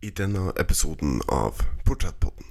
[0.00, 2.44] i denne episoden av Portrettpodden.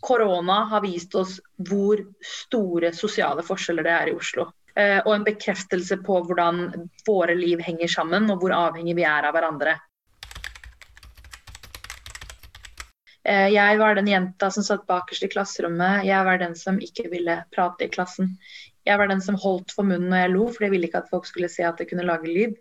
[0.00, 4.50] Korona har vist oss hvor store sosiale forskjeller det er i Oslo.
[4.76, 6.66] Eh, og en bekreftelse på hvordan
[7.06, 9.78] våre liv henger sammen, og hvor avhengig vi er av hverandre.
[13.24, 16.04] Eh, jeg var den jenta som satt bakerst i klasserommet.
[16.04, 18.34] Jeg var den som ikke ville prate i klassen.
[18.84, 21.12] Jeg var den som holdt for munnen når jeg lo, for jeg ville ikke at
[21.12, 22.58] folk skulle se at jeg kunne lage lyd.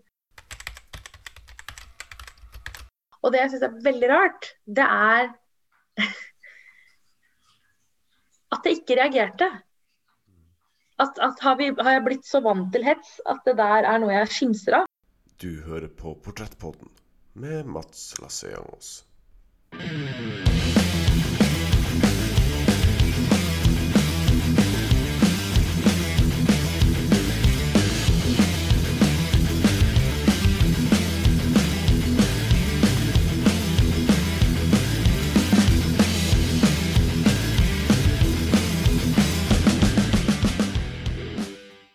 [3.23, 5.29] Og det jeg syns er veldig rart, det er
[8.53, 9.49] at jeg ikke reagerte.
[11.01, 14.03] At, at har, vi, har, jeg blitt så vant til hets at det der er
[14.03, 14.91] noe jeg skimser av?
[15.41, 16.91] Du hører på Portrettpodden
[17.33, 19.01] med Mats Lasseangos.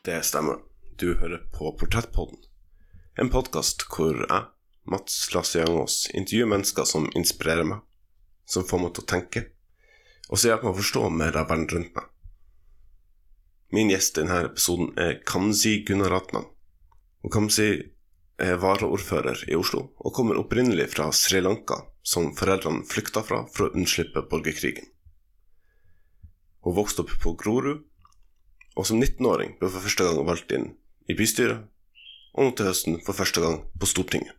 [0.08, 0.56] Det stemmer.
[0.96, 2.38] Du hører på Portrettpodden.
[3.20, 4.44] En podkast hvor jeg,
[4.88, 7.82] Mats Lasse-Jangås, intervjuer mennesker som inspirerer meg,
[8.48, 9.42] som får meg til å tenke,
[10.30, 12.06] og som hjelper meg å forstå mer av verden rundt meg.
[13.76, 16.48] Min gjest i denne episoden er Kamzy Gunaratnam.
[17.20, 17.68] Og Kamzy
[18.40, 23.68] er varaordfører i Oslo, og kommer opprinnelig fra Sri Lanka, som foreldrene flykta fra for
[23.68, 24.88] å unnslippe borgerkrigen.
[26.64, 27.84] Hun vokste opp på Grorud
[28.78, 30.68] og som 19-åring ble for første gang valgt inn
[31.10, 31.64] i bystyret,
[32.38, 34.34] og nå til høsten for første gang på Stortinget.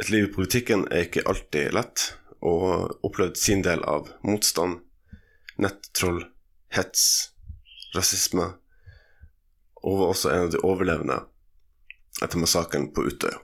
[0.00, 2.10] Et liv i politikken er ikke alltid lett,
[2.42, 4.80] og opplevd sin del av motstand,
[5.62, 6.24] nettroll,
[6.74, 7.04] hets,
[7.94, 8.48] rasisme,
[9.82, 11.20] og var også en av de overlevende
[12.22, 13.38] etter massakren på Utøya.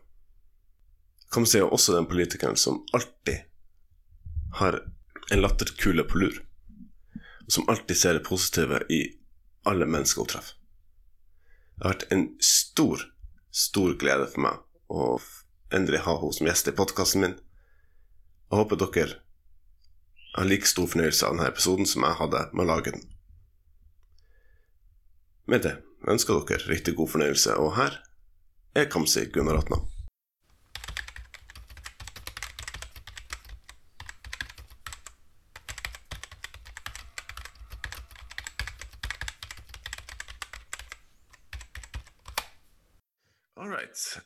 [1.33, 3.47] Kan man si også den politikeren som alltid
[4.61, 4.81] har
[5.33, 6.36] en latterkule på lur
[7.48, 9.03] som alltid ser det positive i
[9.69, 10.54] alle mennesker hun treffer.
[11.78, 13.04] Det har vært en stor,
[13.54, 15.09] stor glede for meg å
[15.75, 17.37] endelig ha henne som gjest i podkasten min.
[18.48, 19.20] Jeg håper dere
[20.38, 23.04] har like stor fornøyelse av denne episoden som jeg hadde med å lage den.
[25.48, 25.76] Med det
[26.08, 28.03] ønsker dere riktig god fornøyelse, og her
[28.76, 29.82] er Kamzy Gunaratnam.
[29.82, 29.97] um,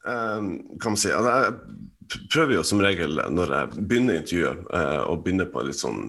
[0.03, 1.13] kan man si.
[1.15, 5.71] Altså, jeg prøver jo som regel når jeg begynner intervjuet, uh, å begynne på en
[5.71, 6.03] litt sånn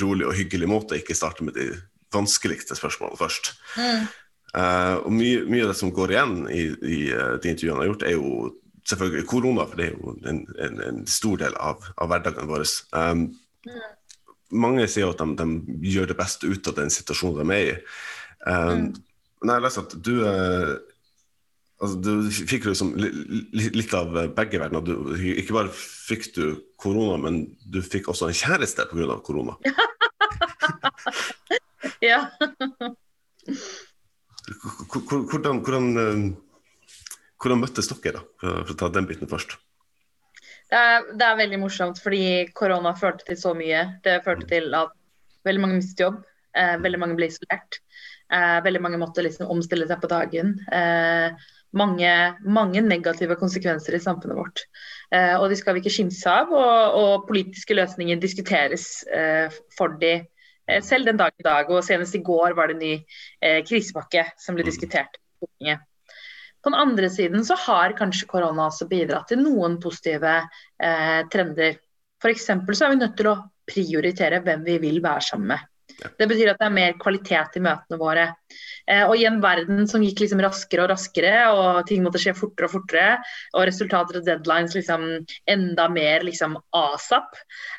[0.00, 1.70] rolig og hyggelig måte, ikke starte med de
[2.14, 3.54] vanskeligste spørsmålene først.
[3.78, 4.04] Mm.
[4.54, 7.82] Uh, og mye, mye, av det som går igjen i, i uh, de intervjuene jeg
[7.82, 8.52] har gjort, er jo
[8.84, 12.66] selvfølgelig korona, for det er jo en, en, en stor del av, av hverdagen vår.
[12.94, 13.26] Um,
[13.66, 13.82] mm.
[14.64, 17.76] Mange sier at de, de, gjør det beste ut av den situasjonen de er i.
[18.44, 18.88] Um, mm.
[19.40, 20.14] Men jeg har lest at du
[21.80, 24.84] altså, Du fikk liksom litt av begge verdener.
[24.84, 26.44] Du, ikke bare fikk du
[26.80, 29.18] korona, men du fikk også en kjæreste pga.
[29.26, 29.56] korona.
[32.10, 32.20] ja.
[34.92, 36.24] hvordan, hvordan, eh,
[37.40, 38.26] hvordan, møttes dere, da?
[38.40, 39.56] For å ta den biten først.
[40.74, 43.82] Det er, det er, veldig morsomt, fordi korona førte til så mye.
[44.04, 44.94] Det førte til at
[45.46, 46.22] veldig mange mistet jobb.
[46.54, 47.80] Eh, veldig mange ble isolert.
[48.32, 50.54] Eh, veldig mange måtte liksom omstille seg på dagen.
[50.72, 51.34] Eh,
[51.76, 52.10] mange,
[52.44, 54.64] mange, negative konsekvenser i samfunnet vårt.
[55.14, 56.52] Eh, og de skal vi ikke skimse av.
[56.54, 61.70] Og, og politiske løsninger diskuteres eh, for de eh, selv den dag i dag.
[61.70, 64.70] Og senest i går var det en ny eh, krisepakke som ble mm.
[64.70, 65.20] diskutert.
[66.64, 71.76] På den andre siden så har kanskje korona også bidratt til noen positive eh, trender.
[72.22, 72.46] F.eks.
[72.48, 75.70] så er vi nødt til å prioritere hvem vi vil være sammen med.
[76.18, 78.24] Det betyr at det er mer kvalitet i møtene våre.
[78.88, 82.34] Eh, og i en verden som gikk liksom raskere og raskere, og ting måtte skje
[82.36, 83.14] fortere og fortere,
[83.54, 85.06] og resultater og deadlines liksom
[85.50, 87.38] enda mer liksom asap,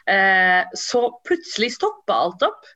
[0.10, 2.74] eh, så plutselig stoppa alt opp.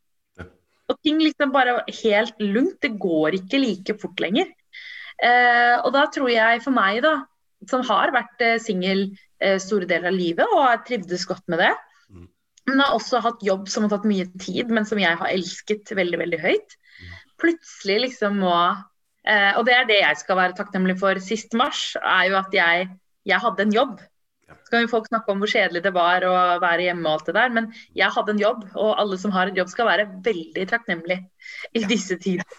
[0.90, 2.80] Og ting liksom bare helt lugnt.
[2.81, 4.50] Det går ikke like fort lenger.
[5.22, 7.20] Eh, og da tror jeg for meg, da,
[7.70, 9.12] som har vært singel
[9.60, 11.70] store deler av livet og har trivdes godt med det,
[12.69, 15.92] men har også hatt jobb som har tatt mye tid, men som jeg har elsket
[15.98, 16.77] veldig, veldig høyt.
[17.39, 21.94] Plutselig liksom må eh, Og det er det jeg skal være takknemlig for sist mars,
[22.00, 22.89] er jo at jeg,
[23.30, 24.00] jeg hadde en jobb.
[24.50, 27.30] Så kan jo folk snakke om hvor kjedelig det var å være hjemme og alt
[27.30, 30.10] det der, men jeg hadde en jobb, og alle som har en jobb skal være
[30.25, 31.19] veldig takknemlig
[31.77, 32.57] i disse tider.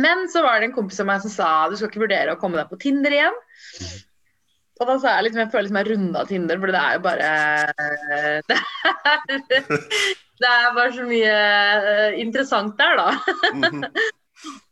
[0.00, 2.40] Men så var det en kompis av meg som sa du skal ikke vurdere å
[2.40, 3.36] komme deg på Tinder igjen.
[4.80, 7.02] Og da sa jeg liksom, jeg føler liksom jeg runda Tinder, for det er jo
[7.04, 7.30] bare
[8.48, 8.56] det
[9.12, 9.78] er,
[10.42, 11.38] det er bare så mye
[11.92, 13.08] eh, interessant der, da.
[13.54, 13.88] Mhm.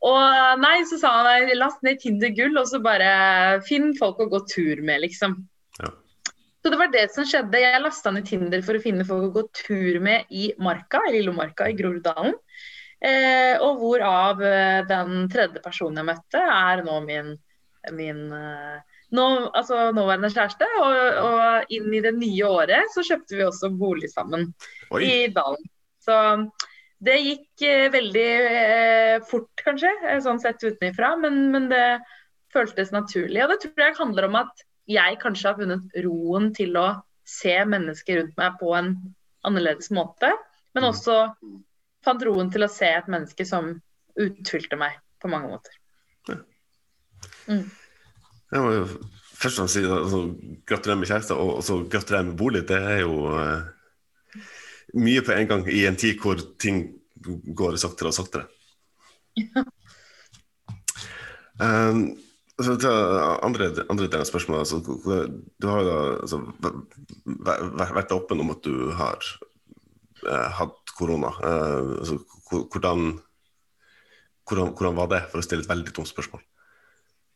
[0.04, 4.28] Og nei, så sa han last ned Tinder gull, og så bare finn folk å
[4.28, 5.38] gå tur med, liksom.
[5.78, 5.88] Ja.
[6.62, 7.62] Så det var det som skjedde.
[7.62, 11.16] Jeg lasta ned Tinder for å finne folk å gå tur med i Marka, i
[11.16, 12.36] Lillomarka i Groruddalen.
[13.02, 17.32] Eh, og hvorav eh, den tredje personen jeg møtte, er nå min,
[17.96, 20.68] min eh, nå, altså, nåværende kjæreste.
[20.80, 24.50] Og, og inn i det nye året så kjøpte vi også bolig sammen
[24.90, 25.02] Oi.
[25.04, 25.70] i dalen.
[26.02, 26.16] Så
[27.02, 31.86] det gikk eh, veldig eh, fort, kanskje, eh, sånn sett utenfra, men, men det
[32.54, 33.42] føltes naturlig.
[33.44, 36.86] Og det tror jeg handler om at jeg kanskje har funnet roen til å
[37.28, 38.94] se mennesker rundt meg på en
[39.46, 40.30] annerledes måte,
[40.74, 40.90] men Mm.
[40.90, 41.16] også
[42.02, 43.74] fant roen til å se et menneske som
[44.18, 45.74] utfylte meg på mange måter.
[48.52, 48.82] Jeg må jo
[49.42, 50.18] først og fremst si altså,
[50.68, 52.64] gratulerer med kjæreste, og og så gratulerer med bolig.
[52.68, 53.62] Det er jo uh,
[54.94, 56.84] mye på en gang i en tid hvor ting
[57.56, 58.44] går saktere og saktere.
[61.62, 62.04] Um,
[62.62, 62.92] så til
[63.46, 64.78] andre, andre delen av spørsmålet altså,
[65.60, 69.18] Du har jo altså, væ- væ- vært åpen om at du har
[70.28, 71.32] uh, hatt korona.
[71.40, 72.18] Uh, altså,
[72.52, 73.18] hvordan,
[74.48, 76.42] hvordan, hvordan var det, for å stille et veldig dumt spørsmål?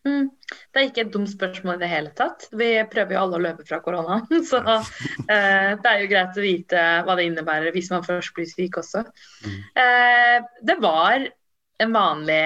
[0.07, 0.29] Mm.
[0.77, 2.43] Det er ikke et dumt spørsmål i det hele tatt.
[2.53, 4.19] Vi prøver jo alle å løpe fra korona.
[4.51, 8.51] Så eh, det er jo greit å vite hva det innebærer hvis man først blir
[8.51, 9.07] syk også.
[9.47, 9.55] Mm.
[9.81, 10.37] Eh,
[10.69, 11.25] det var
[11.81, 12.43] en vanlig,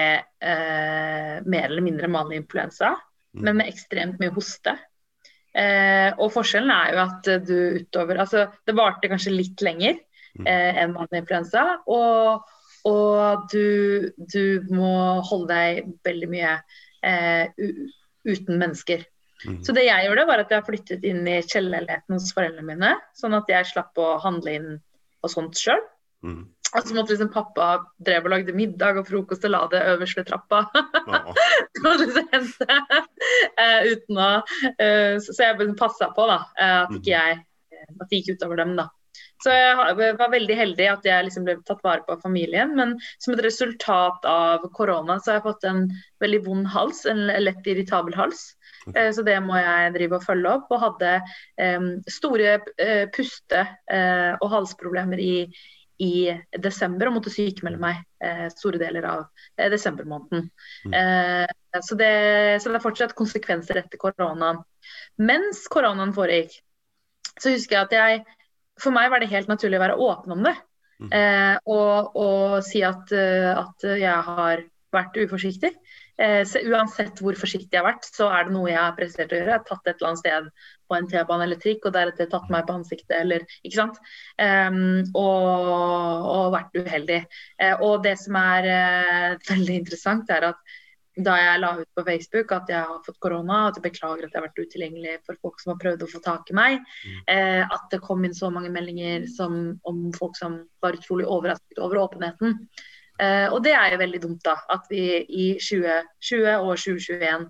[0.47, 2.95] eh, mer eller mindre vanlig influensa,
[3.31, 3.43] Mm.
[3.47, 4.73] men med ekstremt mye hoste.
[5.55, 9.99] Eh, og forskjellen er jo at du utover Altså, det varte kanskje litt lenger
[10.39, 10.47] Mm.
[10.47, 11.63] eh, enn vanlig influensa.
[11.87, 12.43] Og,
[12.87, 14.91] og du, du må
[15.27, 16.53] holde deg veldig mye
[17.03, 17.47] eh,
[18.27, 19.03] uten mennesker.
[19.47, 19.59] Mm.
[19.65, 23.37] Så det jeg gjorde, var at jeg flyttet inn i kjellerleiligheten hos foreldrene mine, sånn
[23.37, 24.71] at jeg slapp å handle inn
[25.21, 25.81] og sånt sjøl.
[26.21, 26.43] Mm.
[26.71, 27.67] Og så måtte liksom pappa
[27.99, 30.61] drev og lagde middag og frokost og la det øverst ved trappa.
[31.11, 31.31] Ah.
[31.81, 32.67] Hente,
[33.61, 37.39] eh, uten å uh, Så så jeg passa på da, eh, at ikke jeg
[37.91, 38.75] at det gikk utover dem.
[38.77, 38.87] da.
[39.41, 42.75] Så jeg var veldig heldig at jeg liksom ble tatt vare på av familien.
[42.77, 45.83] Men som et resultat av korona så har jeg fått en
[46.21, 48.51] veldig vond hals, en lett irritabel hals.
[48.93, 50.69] Eh, Så det må jeg drive og følge opp.
[50.69, 51.13] Og hadde
[51.57, 55.35] um, store uh, puste- uh, og halsproblemer i,
[56.01, 56.13] i
[56.61, 59.23] desember og måtte sykemelde meg uh, store deler av
[59.57, 60.51] eh, desembermåneden.
[60.85, 60.93] Mm.
[61.81, 62.11] Så, det,
[62.61, 64.61] så det er fortsatt konsekvenser etter koronaen.
[65.21, 66.59] Mens koronaen foregikk,
[67.39, 68.37] så husker jeg at jeg
[68.81, 70.55] For meg var det helt naturlig å være åpen om det.
[71.01, 71.09] Mm.
[71.17, 75.71] Eh, og, og si at, eh, at jeg har vært uforsiktig.
[76.21, 79.39] Eh, uansett hvor forsiktig jeg har vært, så er det noe jeg har prestert å
[79.39, 79.53] gjøre.
[79.55, 80.49] Jeg har tatt et eller annet sted
[80.91, 83.97] på en T-bane eller trikk, og deretter tatt meg på ansiktet, eller ikke sant.
[84.37, 84.69] Eh,
[85.17, 87.21] og, og vært uheldig.
[87.57, 90.70] Eh, og det som er eh, veldig interessant, er at
[91.25, 94.31] da jeg la ut på Facebook at jeg har fått korona, at jeg beklager at
[94.33, 96.79] jeg har vært utilgjengelig for folk som har prøvd å få tak i meg,
[97.31, 101.81] eh, at det kom inn så mange meldinger som, om folk som var utrolig overrasket
[101.81, 102.59] over åpenheten.
[103.21, 104.57] Eh, og det er jo veldig dumt, da.
[104.73, 107.49] At vi i 2020 og 2021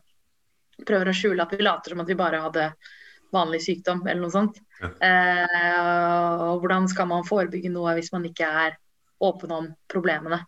[0.87, 2.71] prøver å skjule at vi later som at vi bare hadde
[3.31, 4.59] vanlig sykdom eller noe sånt.
[4.81, 4.91] Ja.
[5.07, 8.79] Eh, og hvordan skal man forebygge noe hvis man ikke er
[9.21, 10.41] åpen om problemene.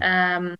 [0.00, 0.52] Um,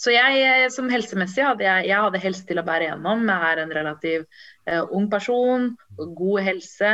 [0.00, 3.26] så jeg eh, som helsemessig hadde jeg, jeg hadde helse til å bære gjennom.
[3.28, 6.92] Jeg er en relativt uh, ung person, god helse,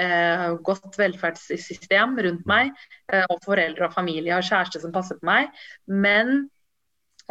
[0.00, 2.72] uh, godt velferdssystem rundt meg.
[3.12, 5.52] Uh, og foreldre og familie og kjæreste som passer på meg.
[5.86, 6.48] Men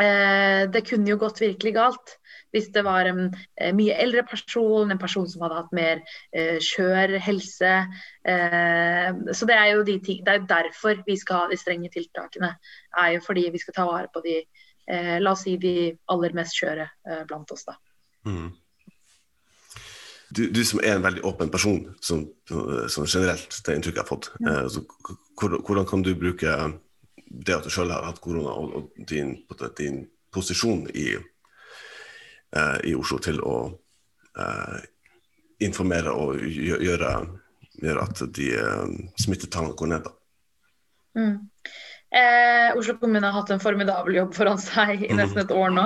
[0.02, 2.16] eh, det kunne jo gått virkelig galt
[2.56, 3.22] hvis det var en
[3.60, 7.74] eh, mye eldre person, en person som hadde hatt mer eh, skjør helse.
[8.26, 11.92] Eh, så det er jo de ting, det er derfor vi skal ha de strenge
[11.94, 12.56] tiltakene.
[12.98, 14.40] er jo fordi vi skal ta vare på de
[14.88, 17.68] eh, la oss si de aller mest skjøre eh, blant oss.
[17.68, 17.76] da.
[18.26, 18.54] Mm.
[20.36, 24.10] Du, du som er en veldig åpen person, som, som generelt det inntrykket jeg har
[24.10, 26.56] fått, eh, så k- hvordan kan du bruke
[27.26, 29.36] det at du selv har hatt korona og, og din,
[29.78, 30.02] din
[30.34, 31.14] posisjon i,
[32.56, 33.56] eh, i Oslo til å
[34.40, 34.78] eh,
[35.66, 37.12] informere og gjøre,
[37.82, 40.10] gjøre at de eh, smittetallene går ned?
[41.16, 41.36] Mm.
[42.16, 45.86] Eh, Oslo kommune har hatt en formidabel jobb foran seg i nesten et år nå.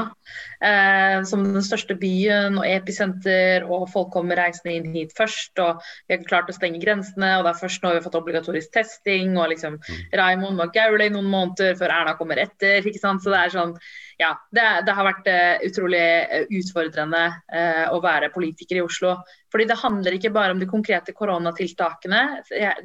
[0.62, 5.56] Eh, som den største byen og episenter, og folk kommer reisende inn hit først.
[5.64, 8.20] Og vi har klart å stenge grensene, og det er først nå vi har fått
[8.20, 9.40] obligatorisk testing.
[9.40, 12.86] Og liksom Raymond Raimond var gaule i noen måneder før Erna kommer etter.
[12.86, 13.26] ikke sant?
[13.26, 13.74] Så det er sånn
[14.20, 19.14] ja, det, det har vært uh, utrolig eh, utfordrende uh, å være politiker i Oslo.
[19.52, 22.24] Fordi det handler ikke bare om de konkrete koronatiltakene.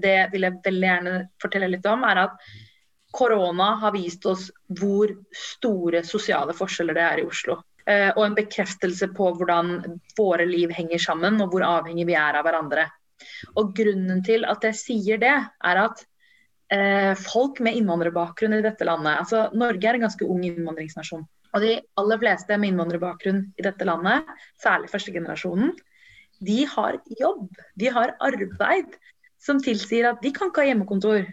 [0.00, 2.07] Det vil jeg veldig gjerne fortelle litt om.
[2.07, 2.38] er at
[3.14, 4.49] korona har vist oss
[4.79, 7.61] hvor store sosiale forskjeller det er i Oslo.
[7.87, 9.75] Eh, og en bekreftelse på hvordan
[10.17, 12.88] våre liv henger sammen, og hvor avhengig vi er av hverandre.
[13.61, 16.09] Og Grunnen til at jeg sier det, er at eh,
[17.21, 21.25] folk med innvandrerbakgrunn i dette landet altså Norge er en ganske ung innvandringsnasjon.
[21.54, 24.31] Og de aller fleste med innvandrerbakgrunn i dette landet,
[24.62, 25.75] særlig førstegenerasjonen,
[26.45, 27.49] de har jobb.
[27.78, 28.97] De har arbeid
[29.43, 31.28] som tilsier at de kan ikke ha hjemmekontor.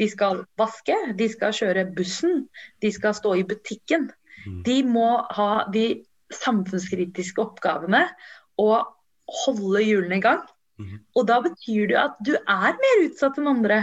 [0.00, 2.46] De skal vaske, de skal kjøre bussen,
[2.82, 4.08] de skal stå i butikken.
[4.46, 4.62] Mm.
[4.66, 6.02] De må ha de
[6.34, 8.06] samfunnskritiske oppgavene
[8.60, 8.88] og
[9.44, 10.42] holde hjulene i gang.
[10.80, 10.98] Mm.
[11.18, 13.82] Og da betyr det at du er mer utsatt enn andre.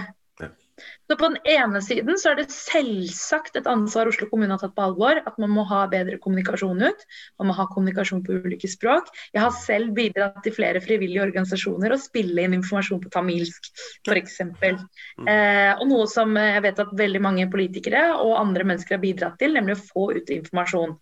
[1.08, 4.76] Så På den ene siden så er det selvsagt et ansvar Oslo kommune har tatt
[4.78, 5.22] på alvor.
[5.26, 7.06] At man må ha bedre kommunikasjon ut.
[7.40, 9.10] Man må ha kommunikasjon på ulike språk.
[9.34, 13.72] Jeg har selv bidratt til flere frivillige organisasjoner og spille inn informasjon på tamilsk
[14.06, 14.38] f.eks.
[14.44, 14.84] Mm.
[15.26, 19.40] Eh, og noe som jeg vet at veldig mange politikere og andre mennesker har bidratt
[19.42, 20.98] til, nemlig å få ut informasjon.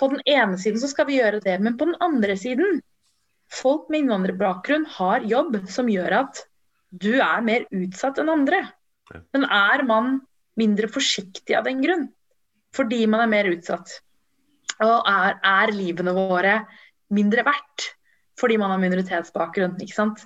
[0.00, 2.80] På den ene siden så skal vi gjøre det, men på den andre siden
[3.50, 6.44] Folk med innvandrerbakgrunn har jobb som gjør at
[6.90, 8.64] du er mer utsatt enn andre.
[9.34, 10.18] Men er man
[10.60, 12.08] mindre forsiktig av den grunn?
[12.76, 13.96] Fordi man er mer utsatt.
[14.80, 16.60] Og er, er livene våre
[17.14, 17.90] mindre verdt
[18.40, 19.74] fordi man har minoritetsbakgrunn?
[19.84, 20.22] ikke sant?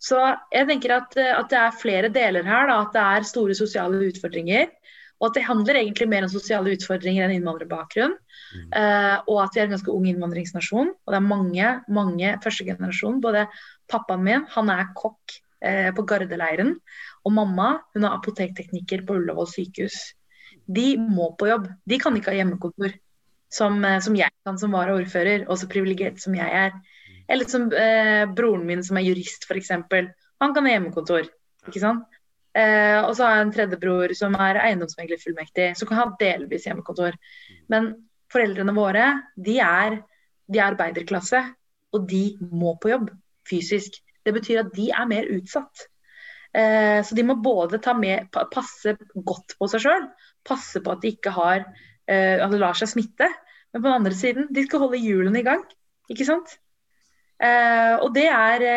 [0.00, 0.16] Så
[0.54, 2.70] jeg tenker at, at det er flere deler her.
[2.70, 4.70] Da, at det er store sosiale utfordringer.
[5.18, 8.14] Og at det handler egentlig mer om sosiale utfordringer enn innvandrerbakgrunn.
[8.14, 8.70] Mm.
[8.72, 10.94] Uh, og at vi er en ganske ung innvandringsnasjon.
[10.94, 13.20] Og det er mange, mange førstegenerasjon.
[13.24, 13.44] Både
[13.90, 16.76] pappaen min, han er kokk eh, på Gardeleiren.
[17.24, 19.98] Og mamma hun er apotektekniker på Ullevål sykehus.
[20.68, 21.68] De må på jobb.
[21.88, 22.94] De kan ikke ha hjemmekontor,
[23.52, 26.76] som, eh, som jeg kan som varaordfører, og så privilegert som jeg er.
[27.28, 29.74] Eller som eh, broren min som er jurist, f.eks.
[30.40, 31.28] Han kan ha hjemmekontor.
[31.68, 32.06] ikke sant?
[32.56, 37.16] Eh, og så har jeg en tredjebror som er eiendomsmeglerfullmektig, som kan ha delvis hjemmekontor.
[37.72, 37.92] Men
[38.32, 40.00] foreldrene våre, de er,
[40.48, 41.42] de er arbeiderklasse,
[41.94, 43.12] og de må på jobb
[43.48, 44.00] fysisk.
[44.28, 45.88] Det betyr at de er mer utsatt.
[46.56, 50.08] Eh, så de må både med, passe godt på seg sjøl,
[50.46, 51.66] passe på at de ikke har,
[52.08, 53.28] eh, at det lar seg smitte.
[53.72, 55.64] Men på den andre siden, de skal holde hjulene i gang.
[56.08, 56.56] Ikke sant?
[57.38, 58.68] Eh, og det er,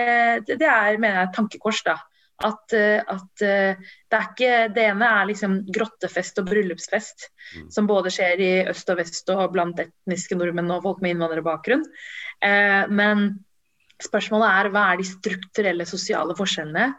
[0.45, 1.97] det er, mener jeg, et tankekors, da.
[2.41, 7.67] At, at, det er ikke Det ene er liksom grottefest og bryllupsfest, mm.
[7.69, 11.85] som både skjer i øst og vest og blant etniske nordmenn og folk med innvandrerbakgrunn.
[12.41, 13.27] Eh, men
[14.01, 16.91] Spørsmålet er hva er de strukturelle sosiale forskjellene.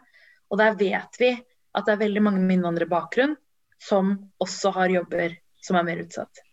[0.51, 3.35] Og der vet vi at det er veldig mange med innvandrerbakgrunn
[3.83, 6.43] som også har jobber som er mer utsatt.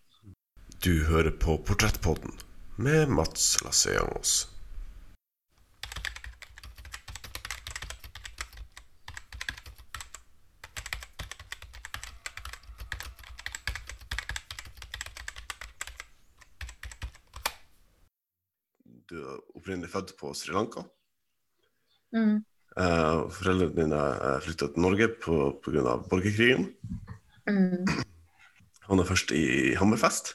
[0.80, 2.32] Du hører på Portrettpodden
[2.80, 4.48] med Mats Lasseangos.
[19.10, 19.38] du er
[19.70, 20.82] opprinnelig født på Sri Lanka.
[22.10, 22.42] Mm.
[22.74, 24.00] Uh, foreldrene dine
[24.42, 25.96] flytta til Norge pga.
[26.10, 26.72] borgerkrigen.
[27.46, 27.86] Mm.
[28.88, 30.34] Han er først i Hammerfest,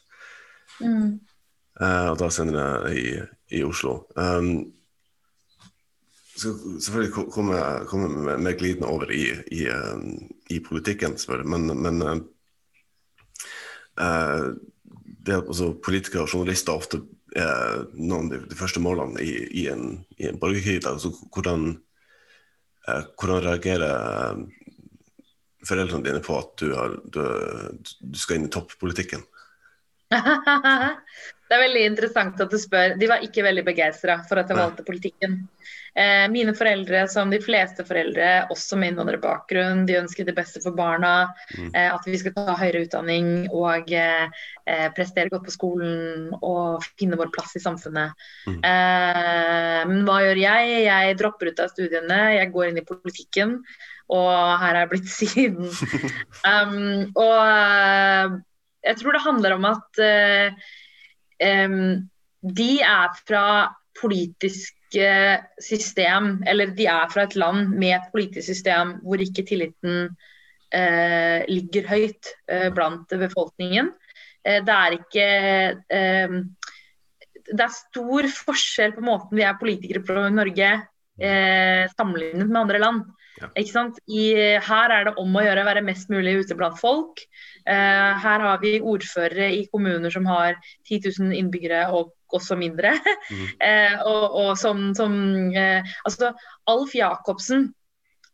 [0.79, 1.19] mm.
[1.81, 3.19] uh, og da senere i,
[3.51, 4.05] i Oslo.
[4.15, 4.71] Um,
[6.35, 12.01] skal selvfølgelig komme, komme med, med glidende over i, i, um, i politikken, men, men
[12.01, 12.17] uh,
[15.25, 17.01] det at altså, politikere og journalister ofte
[17.35, 20.81] eh, noen av de, første målene i, i, en, i en, borgerkrig.
[20.89, 21.67] Altså, hvordan,
[22.87, 24.43] eh, hvordan reagerer eh,
[25.65, 27.23] foreldrene dine på at du, har, du,
[28.01, 29.25] du skal inn i toppolitikken?
[31.45, 32.95] Det er veldig interessant at du spør.
[32.97, 35.43] De var ikke veldig begeistra for at jeg valgte politikken.
[35.95, 40.75] Eh, mine foreldre, som de fleste foreldre, også med innvandrerbakgrunn, de ønsker det beste for
[40.75, 41.29] barna.
[41.55, 41.69] Mm.
[41.69, 44.25] Eh, at vi skal ta høyere utdanning og eh,
[44.65, 48.27] eh prestere godt på skolen og finne vår plass i samfunnet.
[48.49, 48.59] Mm.
[48.59, 50.79] Eh, men hva gjør jeg?
[50.89, 53.59] Jeg dropper ut av studiene, jeg går inn i politikken.
[54.11, 55.69] Og her er jeg blitt siden.
[56.51, 58.41] um, og eh,
[58.89, 60.65] jeg tror det handler om at um,
[61.39, 63.45] de er fra
[63.99, 65.09] politiske
[65.61, 70.09] system, eller de er fra et land med et politisk system hvor ikke tilliten
[70.75, 73.91] eh, ligger høyt eh, blant befolkningen.
[74.45, 75.27] Eh, det er ikke
[77.45, 80.73] Det er stor forskjell på måten vi er politikere på i Norge
[81.15, 83.03] sammenlignet med andre land.
[83.41, 83.49] Ja.
[83.55, 84.23] I,
[84.63, 87.23] her er det om å gjøre å være mest mulig ute blant folk.
[87.67, 92.95] Eh, her har vi ordførere i kommuner som har 10 000 innbyggere og også mindre.
[93.31, 93.47] Mm.
[93.69, 95.17] eh, og, og som, som
[95.55, 96.31] eh, Altså,
[96.71, 97.73] Alf Jacobsen,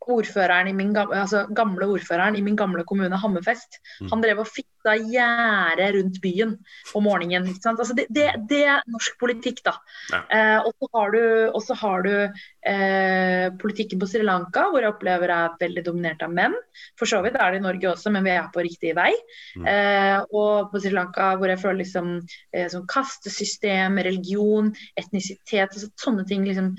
[0.10, 4.10] ordføreren i min gamle, altså, gamle ordføreren i min gamle kommune, Hammerfest, Mm.
[4.10, 6.56] han drev og fiksa gjerde rundt byen
[6.96, 7.52] om morgenen.
[7.54, 9.76] Altså, det, det, det er norsk politikk, da.
[10.10, 10.22] Ja.
[10.34, 15.84] Eh, og så har du, eh, politikken på Sri Lanka, hvor jeg opplever er veldig
[15.86, 16.56] dominert av menn.
[17.00, 19.10] For så vidt er det i Norge også, men vi er på riktig vei.
[19.58, 19.68] Mm.
[19.74, 25.92] Eh, og på Sri Lanka hvor jeg føler liksom eh, sånn kastesystem, religion, etnisitet, altså,
[26.02, 26.74] sånne ting liksom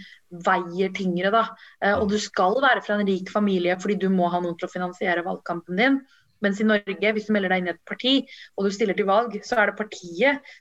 [0.46, 1.34] veier tyngre.
[1.34, 1.44] da.
[1.84, 4.70] Eh, og du skal være fra en rik familie fordi du må ha noen til
[4.70, 6.02] å finansiere valgkampen din.
[6.42, 8.16] Mens i Norge, hvis du melder deg inn i et parti
[8.56, 10.54] og du stiller til valg, så er det partiet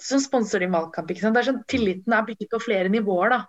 [0.00, 1.10] som sponser din valgkamp.
[1.10, 1.36] ikke sant?
[1.36, 3.34] Det er sånn, Tilliten er bygget på flere nivåer.
[3.34, 3.40] da.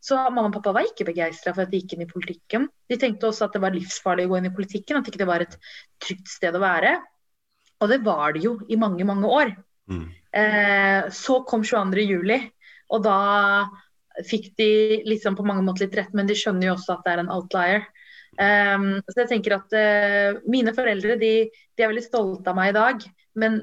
[0.00, 2.68] Så mamma og pappa var ikke begeistra for at de gikk inn i politikken.
[2.88, 5.30] De tenkte også at det var livsfarlig å gå inn i politikken, at ikke det
[5.30, 5.56] var et
[6.04, 6.94] trygt sted å være.
[7.82, 9.52] Og det var det jo i mange, mange år.
[9.90, 10.06] Mm.
[10.38, 12.04] Eh, så kom 22.
[12.06, 12.38] juli,
[12.94, 13.18] og da
[14.26, 14.70] fikk de
[15.06, 17.32] liksom på mange måter litt rett, men de skjønner jo også at det er en
[17.34, 17.88] outlier.
[18.38, 22.70] Um, så jeg tenker at uh, Mine foreldre de, de, er veldig stolte av meg
[22.70, 23.06] i dag,
[23.40, 23.56] men,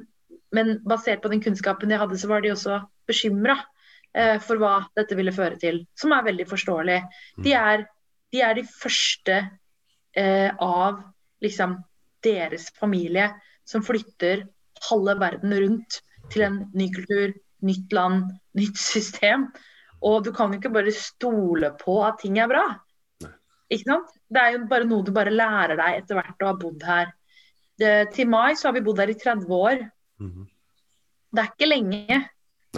[0.55, 3.55] men, basert på den kunnskapen de hadde, så var de også bekymra
[4.39, 5.81] for hva dette ville føre til.
[5.97, 7.01] Som er veldig forståelig.
[7.43, 7.83] De er
[8.35, 9.37] de, er de første
[10.15, 11.01] eh, av
[11.43, 11.77] liksom
[12.25, 13.29] deres familie
[13.67, 14.45] som flytter
[14.89, 15.99] halve verden rundt
[16.33, 19.47] til en ny kultur, nytt land, nytt system.
[20.05, 22.65] Og du kan jo ikke bare stole på at ting er bra.
[23.71, 24.11] Ikke sant?
[24.29, 27.13] Det er jo bare noe du bare lærer deg etter hvert å ha bodd her.
[27.75, 29.87] Det, til mai så har vi bodd her i 30 år.
[30.21, 30.51] Mhm.
[31.35, 32.19] Det er ikke lenge.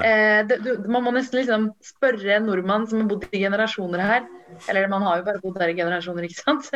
[0.04, 4.04] Eh, det, du, man må nesten liksom spørre en nordmann som har bodd i generasjoner
[4.04, 4.28] her,
[4.70, 6.72] eller man har jo bare bodd her i generasjoner, ikke sant,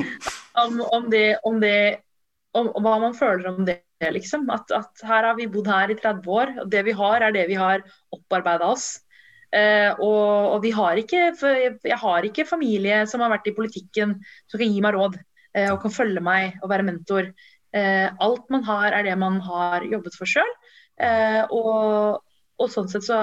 [0.64, 1.78] om, om, det, om, det,
[2.56, 3.80] om, om hva man føler om det,
[4.12, 4.48] liksom.
[4.52, 7.34] At, at her har vi bodd her i 30 år, og det vi har, er
[7.36, 8.94] det vi har opparbeida oss.
[9.54, 11.30] Eh, og, og, vi har ikke,
[11.86, 14.16] jeg har ikke familie som har vært i politikken
[14.50, 15.14] som kan gi meg råd
[15.54, 17.30] eh, og kan følge meg og være mentor.
[17.76, 20.56] Eh, alt man har, er det man har jobbet for sjøl.
[21.52, 22.22] Og,
[22.56, 23.20] og, sånn sett så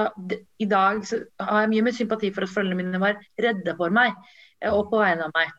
[0.61, 3.93] I dag så har jeg mye mer sympati for at foreldrene mine var redde for
[3.93, 4.13] meg
[4.69, 5.49] og på vegne av meg.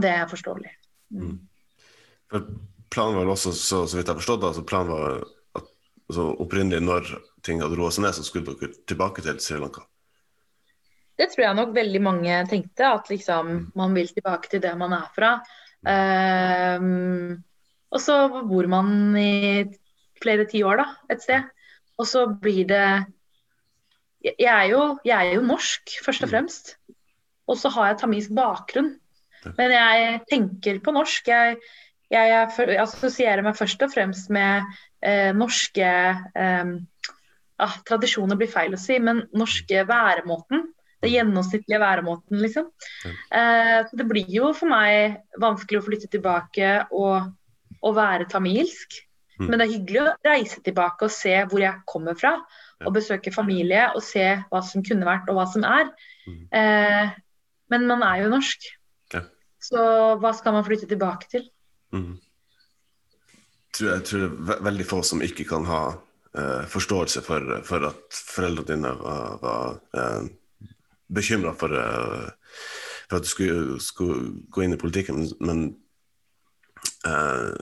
[0.00, 0.70] Det er forståelig.
[1.14, 1.34] Mm.
[2.32, 2.46] For
[2.94, 5.18] planen var også, så, så vidt jeg har forstått, altså planen var
[5.58, 5.66] at
[6.08, 7.10] altså, opprinnelig når
[7.44, 9.84] ting hadde roa seg ned, så skulle dere tilbake til Sri Lanka?
[11.14, 14.96] Det tror jeg nok veldig mange tenkte, at liksom man vil tilbake til det man
[14.96, 15.34] er fra.
[15.84, 17.36] Um,
[17.94, 18.16] og så
[18.48, 19.62] bor man i
[20.22, 21.46] flere tiår da, et sted.
[22.00, 22.86] Og så blir det
[24.24, 26.70] jeg er, jo, jeg er jo norsk, først og fremst.
[27.50, 28.94] Og så har jeg tamilsk bakgrunn.
[29.58, 31.28] Men jeg tenker på norsk.
[31.28, 31.58] Jeg,
[32.12, 34.64] jeg, jeg assosierer meg først og fremst med
[35.04, 36.72] eh, norske eh,
[37.60, 40.70] ah, Tradisjoner blir feil å si, men norske væremåten.
[41.04, 42.70] Den gjennomsnittlige væremåten, liksom.
[43.04, 47.28] Eh, det blir jo for meg vanskelig å flytte tilbake og,
[47.84, 49.02] og være tamilsk.
[49.40, 49.48] Mm.
[49.48, 52.36] Men det er hyggelig å reise tilbake og se hvor jeg kommer fra.
[52.84, 55.88] Og besøke familie og se hva som kunne vært og hva som er.
[56.28, 56.40] Mm.
[56.58, 57.14] Eh,
[57.72, 58.68] men man er jo norsk.
[59.14, 59.24] Ja.
[59.62, 59.80] Så
[60.20, 61.48] hva skal man flytte tilbake til?
[61.94, 62.16] Mm.
[63.74, 67.88] Tror jeg tror det er veldig få som ikke kan ha uh, forståelse for, for,
[67.90, 70.26] at foreldrene dine var, var uh,
[71.14, 72.28] bekymra for, uh,
[73.08, 74.20] for, at du skulle, skulle,
[74.50, 75.66] gå inn i politikken, men
[77.06, 77.54] uh,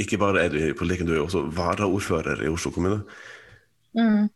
[0.00, 3.02] ikke bare er du i politikken, du er også varaordfører i Oslo kommune.
[3.96, 4.28] Mm.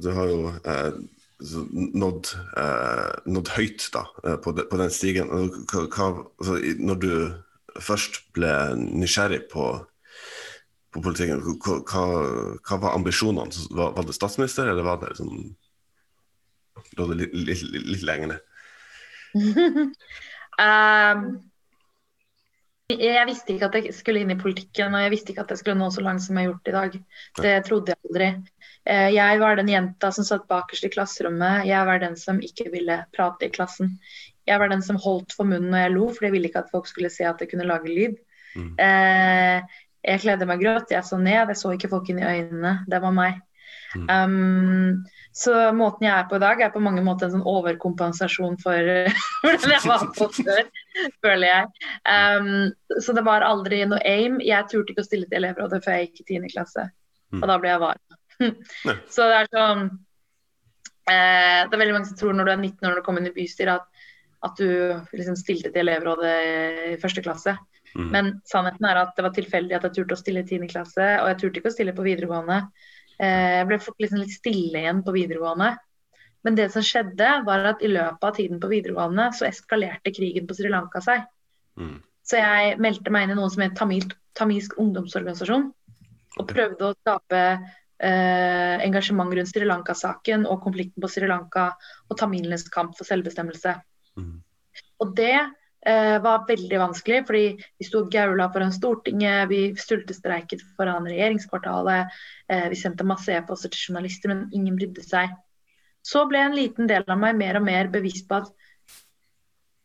[0.00, 0.52] du har jo
[2.00, 2.30] nådd,
[3.26, 4.04] nådd, høyt da,
[4.42, 5.32] på, de, på den stigen.
[5.68, 6.06] Hva,
[6.40, 7.10] altså, når du
[7.82, 9.66] først ble nysgjerrig på,
[10.94, 13.66] på politikken, hva, hva, var ambisjonene?
[13.70, 15.54] Var, var, det statsminister, eller var det liksom
[16.98, 18.40] Lå det litt, litt, litt, litt lenger ned?
[20.62, 21.22] um,
[22.92, 25.62] jeg visste ikke at jeg skulle inn i politikken, og jeg visste ikke at jeg
[25.62, 26.98] skulle nå så langt som jeg har gjort i dag.
[27.40, 28.28] Det trodde jeg aldri.
[29.16, 31.64] Jeg var den jenta som satt bakerst i klasserommet.
[31.70, 33.96] Jeg var den som ikke ville prate i klassen.
[34.44, 36.70] Jeg var den som holdt for munnen når jeg lo, for jeg ville ikke at
[36.74, 38.20] folk skulle se at jeg kunne lage lyd.
[38.54, 38.70] Mm.
[38.76, 42.76] Eh, jeg kledde meg grått, jeg så ned, jeg så ikke folk inn i øynene.
[42.90, 43.40] Det var meg.
[43.94, 44.08] Mm.
[44.10, 48.54] Um, Så måten jeg er på i dag, er på mange måter en sånn overkompensasjon
[48.62, 48.90] for
[49.42, 50.60] hvordan jeg var på før,
[51.24, 51.88] føler jeg.
[52.06, 54.38] Um, så det var aldri noe aim.
[54.44, 56.46] Jeg turte ikke å stille til elevrådet før jeg gikk i 10.
[56.54, 56.86] klasse.
[57.34, 57.42] Mm.
[57.42, 58.00] Og da ble jeg var.
[59.14, 59.84] så det er sånn
[61.06, 63.30] eh, Det er veldig mange som tror når du er 19 år og kommer inn
[63.30, 64.08] i bystyret, at,
[64.46, 66.34] at du liksom stilte til elevrådet
[66.94, 67.58] i første klasse.
[67.94, 68.08] Mm.
[68.10, 70.66] Men sannheten er at det var tilfeldig at jeg turte å stille i 10.
[70.70, 72.62] klasse, og jeg turte ikke å stille på videregående.
[73.18, 75.74] Eh, jeg ble fort liksom litt stille igjen på videregående.
[76.44, 80.48] Men det som skjedde, var at i løpet av tiden på videregående så eskalerte krigen
[80.48, 81.24] på Sri Lanka seg.
[81.80, 81.96] Mm.
[82.24, 84.04] Så jeg meldte meg inn i noe som het Tamil,
[84.36, 85.70] Tamilsk ungdomsorganisasjon.
[86.34, 87.40] Og prøvde å skape
[88.04, 91.70] eh, engasjement rundt Sri Lanka-saken og konflikten på Sri Lanka
[92.08, 93.76] og tamilenes kamp for selvbestemmelse.
[94.18, 94.40] Mm.
[95.04, 95.36] Og det
[95.86, 97.44] eh, var veldig vanskelig, fordi
[97.78, 102.12] vi sto gaula foran Stortinget, vi sultestreiket foran regjeringskvartalet,
[102.48, 105.34] eh, vi sendte masse e-poster til journalister, men ingen brydde seg.
[106.04, 108.52] Så ble en liten del av meg mer og mer bevisst på at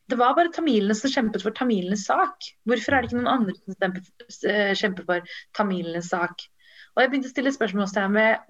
[0.09, 2.47] det var bare tamilene som kjempet for tamilenes sak.
[2.65, 6.47] Hvorfor er det ikke noen andre som eh, kjemper for tamilenes sak?
[6.95, 8.47] Og jeg begynte å stille spørsmålstegn ved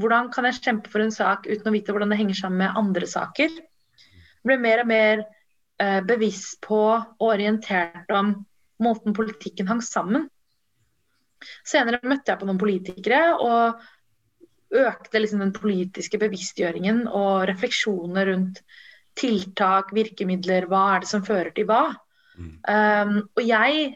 [0.00, 2.78] hvordan kan jeg kjempe for en sak uten å vite hvordan det henger sammen med
[2.80, 3.52] andre saker.
[3.60, 5.24] Jeg ble mer og mer
[6.04, 8.34] bevisst på og orientert om
[8.84, 10.26] måten politikken hang sammen.
[11.64, 13.80] Senere møtte jeg på noen politikere og
[14.70, 18.60] økte liksom den politiske bevisstgjøringen og refleksjoner rundt
[19.18, 21.82] tiltak, virkemidler, hva er det som fører til hva.
[22.36, 22.52] Mm.
[22.70, 23.88] Um, og jeg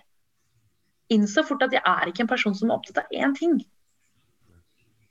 [1.14, 3.60] innså fort at jeg er ikke en person som er opptatt av én ting.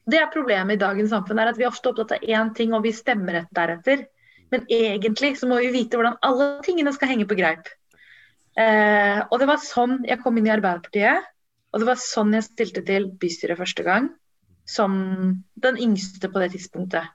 [0.04, 2.74] Det er problemet i dagens samfunn, er at vi er ofte opptatt av én ting,
[2.76, 4.06] og vi stemmer etter deretter.
[4.54, 7.70] Men egentlig så må vi vite hvordan alle tingene skal henge på greip.
[8.54, 11.32] Eh, og det var sånn jeg kom inn i Arbeiderpartiet.
[11.74, 14.12] Og det var sånn jeg stilte til bystyret første gang.
[14.70, 14.94] Som
[15.60, 17.10] den yngste på det tidspunktet.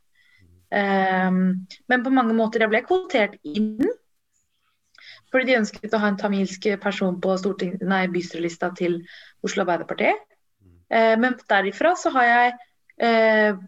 [0.69, 3.87] Um, men på mange måter jeg ble kvotert inn.
[5.33, 7.37] Fordi de ønsket å ha en tamilsk person på
[7.89, 8.99] nei, bystyrelista til
[9.47, 10.11] Oslo Arbeiderparti.
[10.91, 12.59] Uh, men derifra så har jeg
[13.07, 13.63] uh,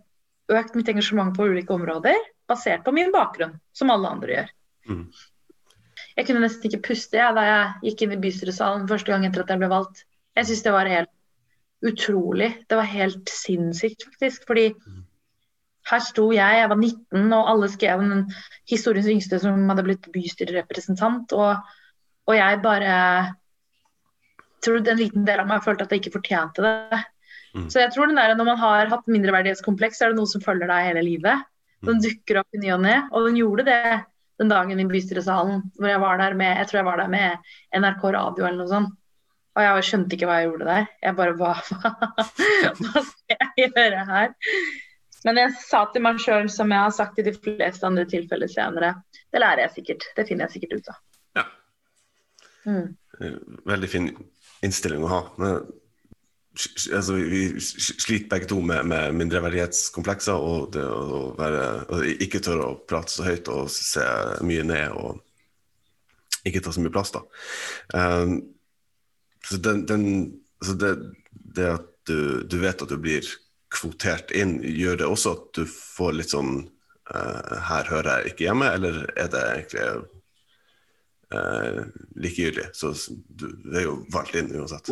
[0.59, 2.19] økt mitt engasjement på ulike områder
[2.51, 4.53] basert på min bakgrunn, som alle andre gjør.
[4.91, 5.05] Mm.
[6.17, 9.45] Jeg kunne nesten ikke puste jeg, da jeg gikk inn i bystyresalen første gang etter
[9.45, 10.05] at jeg ble valgt.
[10.37, 11.13] Jeg syns det var helt
[11.87, 12.51] utrolig.
[12.69, 14.45] Det var helt sinnssykt, faktisk.
[14.49, 14.67] Fordi
[15.91, 18.27] her sto jeg, jeg var 19, og alle skrev en
[18.69, 21.33] historiens yngste som hadde blitt bystyrerepresentant.
[21.39, 21.71] Og,
[22.29, 22.97] og jeg bare
[24.65, 27.01] tror en liten del av meg følte at jeg ikke fortjente det.
[27.57, 27.67] Mm.
[27.73, 30.45] Så jeg tror den der, når man har hatt mindreverdighetskompleks, så er det noe som
[30.45, 31.49] følger deg hele livet.
[31.87, 33.83] Den dukker opp i ny og ne, og den gjorde det
[34.41, 35.63] den dagen i bystyresalen.
[35.79, 38.73] Hvor jeg var der med jeg tror jeg var der med NRK Radio eller noe
[38.73, 38.97] sånt.
[39.59, 40.87] Og jeg skjønte ikke hva jeg gjorde der.
[41.03, 41.55] Jeg bare hva,
[42.81, 44.31] hva skal jeg gjøre her?
[45.27, 48.49] Men jeg sa til meg sjøl, som jeg har sagt i de fleste andre tilfeller
[48.49, 48.95] senere,
[49.33, 50.07] det lærer jeg sikkert.
[50.17, 51.01] Det finner jeg sikkert ut av.
[51.41, 51.45] Ja.
[52.65, 52.87] Mm.
[53.21, 53.37] Eh,
[53.69, 54.09] Veldig fin
[54.65, 55.21] innstilling å ha.
[56.51, 62.73] Altså, vi sliter begge to med, med mindreverdighetskomplekser og det å være, å ikke tørre
[62.73, 64.03] å prate så høyt og se
[64.47, 65.21] mye ned og
[66.49, 67.13] ikke ta så mye plass.
[67.15, 67.23] da.
[67.95, 68.41] Um,
[69.47, 70.05] så den, den,
[70.65, 70.95] så det,
[71.31, 73.27] det at du, du vet at du blir
[73.71, 76.65] kvotert inn, gjør det også at du får litt sånn
[77.15, 79.87] uh, Her hører jeg ikke hjemme, eller er det egentlig
[81.37, 81.85] uh,
[82.19, 82.71] likegyldig.
[82.75, 82.93] Så
[83.39, 84.91] du er jo valgt inn uansett.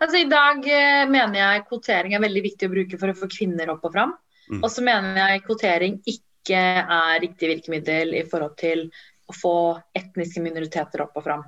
[0.00, 3.30] Altså, I dag eh, mener jeg kvotering er veldig viktig å bruke for å få
[3.30, 4.16] kvinner opp og fram.
[4.50, 4.60] Mm.
[4.64, 8.86] Og så mener jeg kvotering ikke er riktig virkemiddel i forhold til
[9.30, 9.56] å få
[9.94, 11.44] etniske minoriteter opp og fram.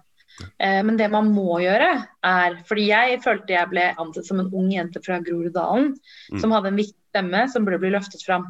[0.61, 1.91] Eh, men det man må gjøre,
[2.25, 5.95] er Fordi jeg følte jeg ble ansett som en ung jente fra Groruddalen
[6.33, 6.41] Mm.
[6.41, 8.49] som hadde en viktig stemme som burde bli løftet fram.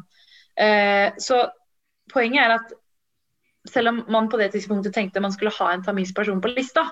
[0.55, 1.43] Eh, så
[2.13, 2.73] poenget er at
[3.69, 6.85] selv om man på det tidspunktet tenkte man skulle ha en tamilsk person på lista,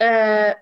[0.00, 0.52] eh,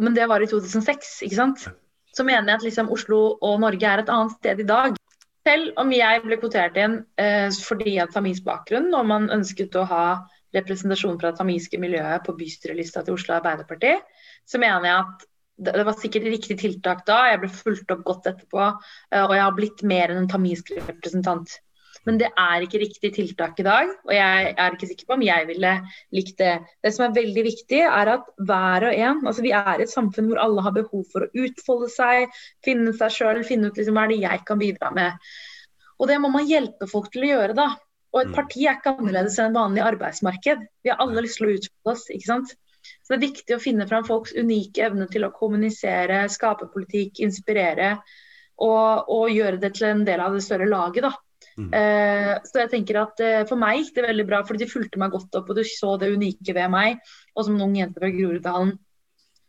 [0.00, 1.66] men det var i 2006, ikke sant?
[2.12, 4.96] Så mener jeg at liksom Oslo og Norge er et annet sted i dag.
[5.42, 9.74] Selv om jeg ble kvotert inn eh, fordi jeg har tamilsk bakgrunn, og man ønsket
[9.80, 10.04] å ha
[10.54, 13.96] representasjon fra det tamilske miljøet på bystyrelista til Oslo Arbeiderparti,
[14.46, 15.26] så mener jeg at
[15.62, 17.18] det, det var sikkert riktig tiltak da.
[17.32, 18.68] Jeg ble fulgt opp godt etterpå,
[19.12, 21.58] eh, og jeg har blitt mer enn en tamilsk representant.
[22.08, 25.22] Men det er ikke riktig tiltak i dag, og jeg er ikke sikker på om
[25.22, 25.72] jeg ville
[26.16, 26.54] likt det.
[26.82, 30.32] Det som er veldig viktig, er at hver og en altså Vi er et samfunn
[30.32, 32.34] hvor alle har behov for å utfolde seg,
[32.66, 35.30] finne seg sjøl, finne ut liksom, hva er det jeg kan bidra med.
[36.02, 37.68] Og det må man hjelpe folk til å gjøre, da.
[38.12, 38.34] Og et Mm.
[38.34, 40.66] parti er ikke annerledes enn et vanlig arbeidsmarked.
[40.84, 42.56] Vi har alle lyst til å utfolde oss, ikke sant.
[43.06, 47.20] Så det er viktig å finne fram folks unike evne til å kommunisere, skape politikk,
[47.20, 47.98] inspirere.
[48.62, 51.02] og, og, gjøre det til en del av det større laget.
[51.02, 51.12] da.
[51.58, 51.68] Mm.
[51.76, 55.00] Eh, så jeg tenker at eh, For meg gikk det veldig bra, fordi de fulgte
[55.02, 57.02] meg godt opp, og du så det unike ved meg.
[57.36, 58.74] Og som en ung jente fra Groruddalen,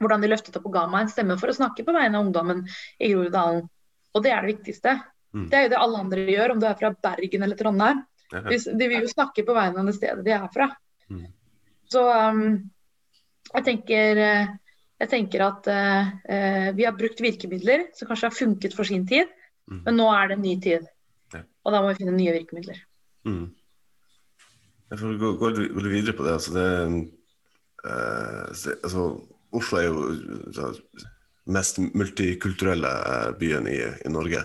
[0.04, 2.28] hvordan de løftet opp og ga meg en stemme for å snakke på vegne av
[2.28, 2.66] ungdommen
[3.00, 3.68] i Groruddalen.
[4.14, 4.98] Og det er det viktigste.
[5.34, 5.48] Mm.
[5.50, 8.04] Det er jo det alle andre gjør, om du er fra Bergen eller Trondheim.
[8.34, 10.68] De, de vil jo snakke på vegne av det stedet de er fra.
[11.10, 11.26] Mm.
[11.94, 12.44] Så um,
[13.52, 14.52] jeg tenker eh,
[15.04, 19.28] jeg tenker at uh, vi har brukt virkemidler som kanskje har funket for sin tid,
[19.70, 19.82] mm.
[19.84, 20.86] men nå er det en ny tid.
[21.64, 22.80] Og da må vi finne nye virkemidler.
[23.28, 23.46] Mm.
[24.92, 25.52] Jeg får gå, gå,
[25.88, 26.34] videre på det.
[26.34, 26.66] Altså, det
[27.88, 29.06] uh, altså,
[29.54, 30.04] Oslo er jo
[30.54, 30.76] den
[31.54, 32.92] mest multikulturelle
[33.40, 34.44] byen i, i Norge.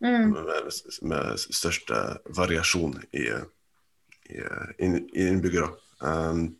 [0.00, 0.34] Mm.
[0.34, 0.68] Med,
[1.02, 2.02] med, største
[2.36, 3.24] variasjon i,
[4.30, 4.42] i,
[4.84, 5.72] i innbyggere.
[6.00, 6.52] Um,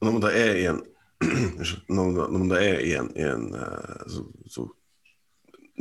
[0.00, 0.82] når man da er i en
[1.88, 4.66] når man da er i en, i en uh, så, så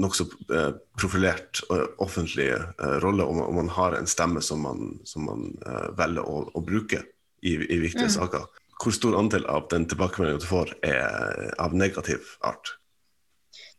[0.01, 5.27] nokså uh, profilert uh, offentlig uh, rolle, og man, har en stemme som man, som
[5.29, 5.49] man
[5.97, 7.01] velger å, å, bruke
[7.41, 8.15] i, i viktige mm.
[8.17, 8.47] saker,
[8.81, 12.75] hvor stor andel av den tilbakemeldingen du får, er av negativ art?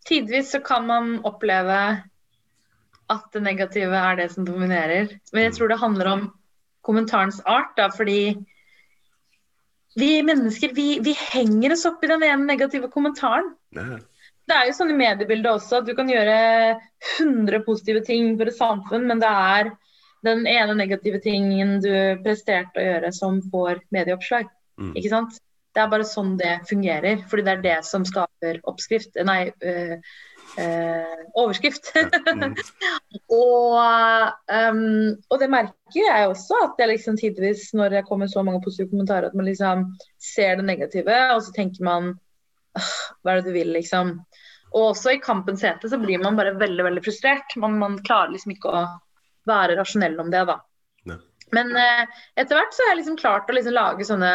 [0.06, 1.78] Tidvis så kan man oppleve
[3.12, 5.10] at det negative er det som dominerer.
[5.32, 5.56] Men jeg mm.
[5.58, 6.26] tror det handler om
[6.86, 8.36] kommentarens art, da, fordi
[9.96, 13.54] vi mennesker vi, vi henger oss opp i den ene negative kommentaren.
[13.76, 13.98] Ja.
[14.46, 16.36] Det er jo sånn i mediebildet også at du kan gjøre
[17.18, 19.72] 100 positive ting for et samfunn, men det er
[20.26, 21.90] den ene negative tingen du
[22.24, 24.48] presterte å gjøre som får medieoppslag.
[24.80, 24.94] Mm.
[24.94, 25.40] Ikke sant?
[25.76, 27.20] Det er bare sånn det fungerer.
[27.28, 29.18] Fordi det er det som skaper oppskrift.
[29.28, 29.96] Nei, øh,
[30.62, 31.90] øh, overskrift.
[32.30, 32.54] Mm.
[33.40, 33.74] og,
[34.48, 34.80] um,
[35.28, 38.88] og, det merker jeg også, at jeg liksom tidvis, når det kommer så mange positive
[38.94, 39.84] kommentarer, at man liksom
[40.32, 42.14] ser det negative, og så tenker man
[42.76, 44.16] hva er det du vil, liksom.
[44.76, 47.56] Og også i kampens hete så blir man bare veldig veldig frustrert.
[47.60, 48.84] Man, man klarer liksom ikke å
[49.48, 50.58] være rasjonell om det, da.
[51.08, 51.16] Ne.
[51.56, 52.04] Men eh,
[52.36, 54.32] etter hvert så har jeg liksom klart å liksom lage sånne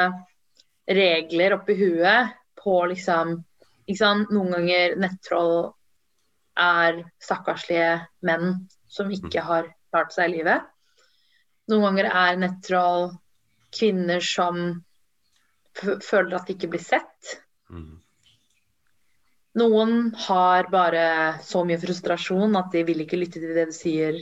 [0.92, 3.38] regler oppi huet på liksom
[3.86, 4.32] ikke sant?
[4.34, 5.56] Noen ganger nettroll
[6.62, 7.94] er stakkarslige
[8.28, 9.48] menn som ikke mm.
[9.48, 10.68] har klart seg i livet.
[11.72, 13.12] Noen ganger er nettroll
[13.72, 14.82] kvinner som
[15.78, 17.36] føler at de ikke blir sett.
[17.72, 18.02] Mm.
[19.60, 21.06] Noen har bare
[21.44, 24.20] så mye frustrasjon at de vil ikke lytte til det du sier,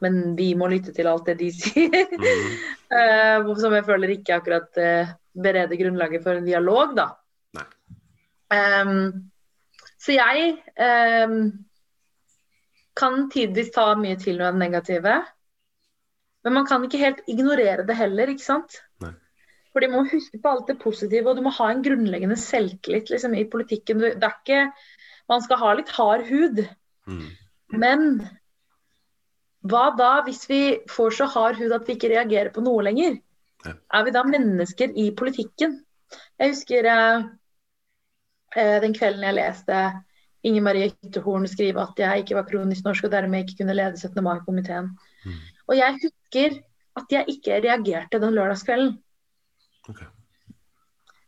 [0.00, 2.14] men vi må lytte til alt det de sier.
[2.14, 2.56] Mm.
[2.94, 7.10] uh, som jeg føler ikke akkurat uh, bereder grunnlaget for en dialog, da.
[8.54, 9.30] Um,
[9.98, 11.38] så jeg um,
[12.96, 15.14] kan tidvis ta mye til noe av det negative.
[16.44, 18.78] Men man kan ikke helt ignorere det heller, ikke sant.
[19.74, 23.10] Fordi man må huske på alt det positive, og du må ha en grunnleggende selvtillit
[23.10, 24.00] liksom, i politikken.
[24.04, 24.60] Det er ikke,
[25.30, 26.62] man skal ha litt hard hud.
[27.10, 27.28] Mm.
[27.74, 28.08] Men
[29.66, 30.60] hva da hvis vi
[30.92, 33.18] får så hard hud at vi ikke reagerer på noe lenger?
[33.64, 33.74] Ja.
[33.98, 35.80] Er vi da mennesker i politikken?
[36.38, 37.28] Jeg husker eh,
[38.54, 39.78] eh den kvelden jeg leste
[40.44, 43.96] Inger Marie Hyttehorn skrive at jeg ikke var kronisk norsk og dermed ikke kunne lede
[43.96, 44.20] 17.
[44.22, 44.90] mai-komiteen.
[45.24, 45.38] Mm.
[45.72, 46.58] Og jeg husker
[47.00, 48.98] at jeg ikke reagerte den lørdagskvelden.
[49.90, 50.06] Okay.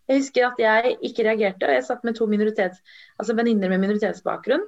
[0.07, 2.79] Jeg husker at jeg ikke reagerte, og jeg satt med to minoritets,
[3.19, 4.63] altså venninner med minoritetsbakgrunn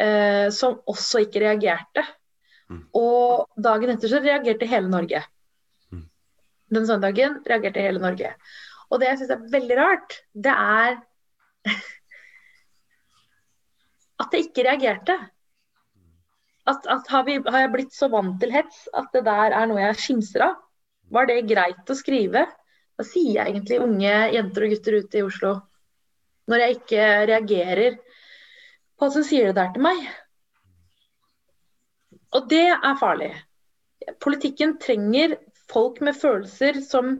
[0.00, 2.04] eh, som også ikke reagerte.
[2.70, 2.86] Mm.
[2.96, 5.20] Og dagen etter så reagerte hele Norge.
[5.92, 6.06] Mm.
[6.76, 8.32] Den søndagen reagerte hele Norge.
[8.90, 10.96] Og det jeg syns er veldig rart, det er
[14.24, 15.18] at jeg ikke reagerte.
[16.70, 19.68] At, at har, vi, har, jeg blitt så vant til hets at det der er
[19.68, 20.58] noe jeg skimser av?
[21.10, 22.44] Var det greit å skrive?
[23.00, 25.54] Hva sier jeg egentlig unge jenter og gutter ute i Oslo
[26.52, 27.94] når jeg ikke reagerer
[29.00, 30.02] på at hun sier det der til meg?
[32.36, 33.30] Og det er farlig.
[34.20, 35.38] Politikken trenger
[35.72, 37.14] folk med følelser som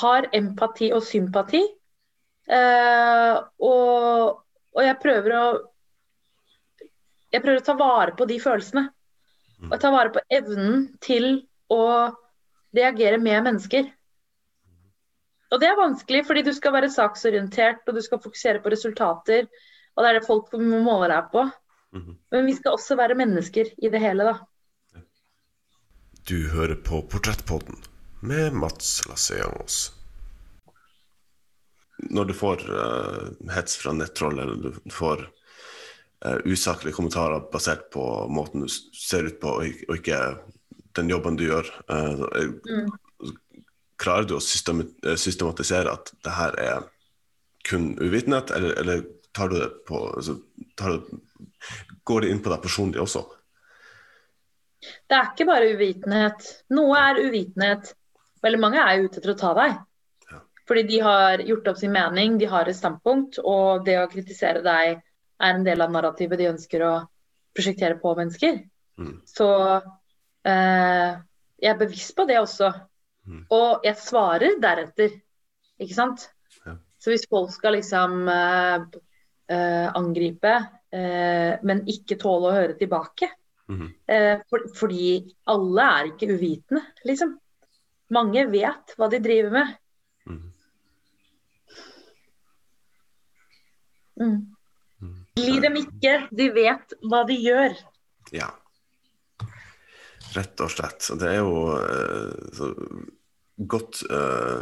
[0.00, 1.60] har empati og sympati.
[2.48, 4.40] Uh, og,
[4.72, 5.46] og, jeg prøver å
[7.36, 8.88] jeg prøver å ta vare på de følelsene.
[9.68, 11.34] Og ta vare på evnen til
[11.68, 11.84] å
[12.72, 13.92] reagere med mennesker.
[15.50, 19.48] Og det er vanskelig, fordi du skal være saksorientert og du skal fokusere på resultater.
[19.96, 21.42] Og det er det folk må måle deg på.
[21.92, 22.16] Mm -hmm.
[22.30, 24.38] Men vi skal også være mennesker i det hele, da.
[26.28, 27.76] Du hører på Portrettpodden
[28.20, 29.92] med Mats Lasseangos.
[31.98, 35.28] Når du får uh, hets fra nettroll, eller du får
[36.26, 40.36] uh, usaklige kommentarer basert på måten du ser ut på, og ikke
[40.96, 42.90] den jobben du gjør, uh, mm
[44.00, 46.86] klarer du å eh, systematisere at det her er
[47.68, 49.02] kun uvitenhet, eller, eller
[49.36, 50.38] tar du det på altså,
[50.76, 51.20] tar du,
[52.08, 53.20] Går det inn på deg personlig også?
[54.80, 56.46] Det er ikke bare uvitenhet.
[56.72, 57.92] Noe er uvitenhet.
[58.42, 59.74] Veldig mange er ute etter å ta deg.
[60.32, 60.40] Ja.
[60.66, 64.64] Fordi de har gjort opp sin mening, de har et standpunkt, og det å kritisere
[64.64, 66.94] deg er en del av narrativet de ønsker å
[67.56, 68.62] prosjektere på mennesker.
[69.00, 69.14] Mm.
[69.28, 69.50] Så
[70.48, 71.20] eh,
[71.60, 72.72] jeg er bevisst på det også.
[73.28, 73.44] Mm.
[73.54, 75.14] Og jeg svarer deretter,
[75.80, 76.26] ikke sant.
[76.66, 76.76] Ja.
[77.00, 78.86] Så hvis folk skal liksom uh,
[79.50, 80.54] uh, angripe,
[80.94, 83.30] uh, men ikke tåle å høre tilbake,
[83.70, 83.88] mm.
[84.50, 85.12] For, fordi
[85.52, 87.36] alle er ikke uvitende, liksom.
[88.10, 89.76] Mange vet hva de driver med.
[90.26, 90.48] Mhm.
[94.20, 94.40] Mm.
[95.00, 95.20] Mm.
[95.38, 97.78] Gli dem ikke, de vet hva de gjør.
[98.34, 98.50] Ja.
[100.36, 101.08] Rett og slett.
[101.18, 102.70] Det er jo eh, så
[103.70, 104.60] godt uh,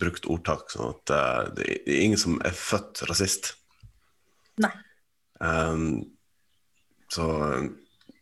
[0.00, 0.68] brukt ordtak.
[0.70, 3.54] sånn at uh, det er ingen som er født rasist.
[4.62, 4.72] Nei.
[5.40, 6.04] Um,
[7.12, 7.26] så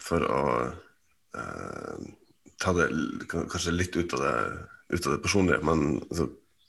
[0.02, 0.44] for å
[1.36, 2.06] uh,
[2.60, 2.88] ta det
[3.30, 4.38] kanskje litt ut av det,
[4.94, 6.28] ut av det personlige, men altså,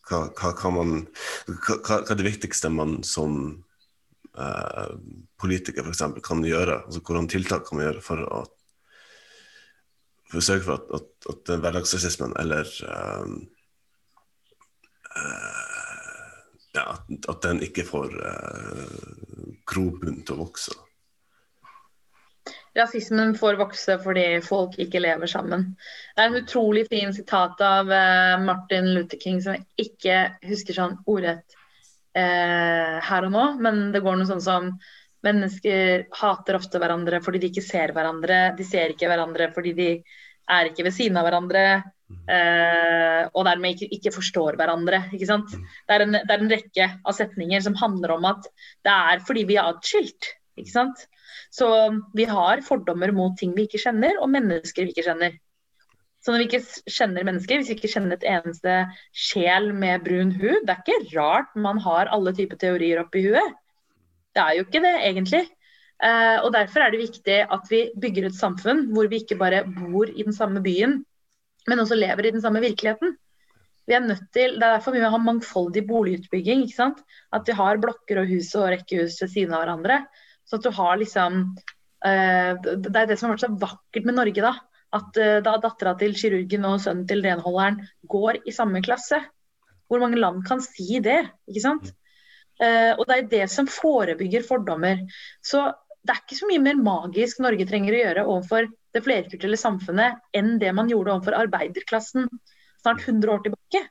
[0.10, 0.98] hva, hva kan man
[1.48, 3.40] hva, hva er det viktigste man som
[4.38, 4.92] uh,
[5.42, 6.84] politiker for eksempel, kan gjøre?
[6.86, 8.44] Altså, hvordan tiltak kan man gjøre for å,
[10.32, 13.36] for å sørge for at, at, at hverdagsrasismen eller eh,
[15.20, 16.32] uh,
[16.76, 20.76] ja, at, at den ikke får uh, grobunn til å vokse?
[22.76, 25.70] Rasismen får vokse fordi folk ikke lever sammen.
[26.16, 30.18] Det er en utrolig fin sitat av uh, Martin Luther King som jeg ikke
[30.50, 31.56] husker sånn ordrett
[32.16, 34.70] eh, her og nå, men det går noe sånn som
[35.26, 38.40] Mennesker hater ofte hverandre fordi de ikke ser hverandre.
[38.58, 39.90] De ser ikke hverandre fordi de
[40.52, 41.66] er ikke ved siden av hverandre.
[42.30, 45.06] eh, og dermed ikke, ikke forstår hverandre.
[45.18, 45.56] Ikke sant?
[45.56, 48.46] Det, er en, det er en rekke av setninger som handler om at
[48.86, 50.30] det er fordi vi er atskilt.
[50.60, 51.08] Ikke sant?
[51.52, 51.68] Så
[52.16, 55.36] vi har fordommer mot ting vi ikke kjenner, og mennesker vi ikke kjenner.
[56.24, 58.78] Så når vi ikke kjenner mennesker, hvis vi ikke kjenner et eneste
[59.14, 63.54] sjel med brun hud, det er ikke rart man har alle typer teorier oppi huet.
[64.36, 65.44] Det er jo ikke det, egentlig.
[66.04, 69.64] Eh, og Derfor er det viktig at vi bygger et samfunn hvor vi ikke bare
[69.68, 71.00] bor i den samme byen,
[71.66, 73.16] men også lever i den samme virkeligheten.
[73.88, 76.66] Vi er nødt til, Det er derfor vi må ha mangfoldig boligutbygging.
[76.66, 77.02] ikke sant?
[77.32, 80.06] At vi har blokker og hus og rekkehus ved siden av hverandre.
[80.46, 81.56] Så at du har liksom
[82.06, 84.56] eh, Det er det som har vært så vakkert med Norge, da.
[84.94, 89.22] At eh, da dattera til kirurgen og sønnen til renholderen går i samme klasse.
[89.88, 91.22] Hvor mange land kan si det?
[91.48, 91.94] ikke sant?
[92.64, 95.02] Eh, og det er det som forebygger fordommer.
[95.44, 95.64] Så
[96.06, 100.22] det er ikke så mye mer magisk Norge trenger å gjøre overfor det flerkulturelle samfunnet
[100.38, 102.30] enn det man gjorde overfor arbeiderklassen
[102.84, 103.82] snart 100 år tilbake.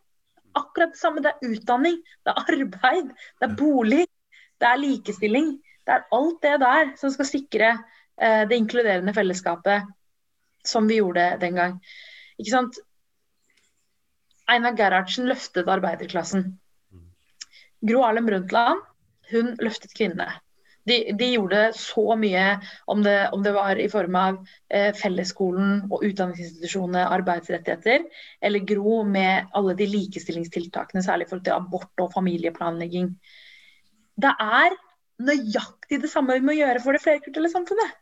[0.54, 1.24] Akkurat det samme.
[1.24, 4.04] Det er utdanning, det er arbeid, det er bolig,
[4.62, 5.52] det er likestilling.
[5.84, 9.90] Det er alt det der som skal sikre eh, det inkluderende fellesskapet
[10.64, 11.78] som vi gjorde den gang.
[12.38, 12.78] Ikke sant?
[14.48, 16.54] Einar Gerhardsen løftet arbeiderklassen.
[17.84, 18.82] Gro Harlem Brundtland
[19.30, 20.28] hun løftet kvinnene.
[20.84, 22.58] De, de gjorde så mye,
[22.92, 24.34] om det, om det var i form av
[24.68, 28.04] eh, fellesskolen og utdanningsinstitusjonene, arbeidsrettigheter,
[28.44, 33.14] eller Gro med alle de likestillingstiltakene, særlig forhold til abort og familieplanlegging.
[34.20, 34.76] Det er
[35.24, 37.96] nøyaktig det samme vi må gjøre for det flerkulturelle samfunnet.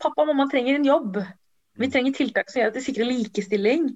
[0.00, 1.20] Pappa og mamma trenger en jobb.
[1.80, 3.90] Vi trenger tiltak som gjør at de sikrer likestilling.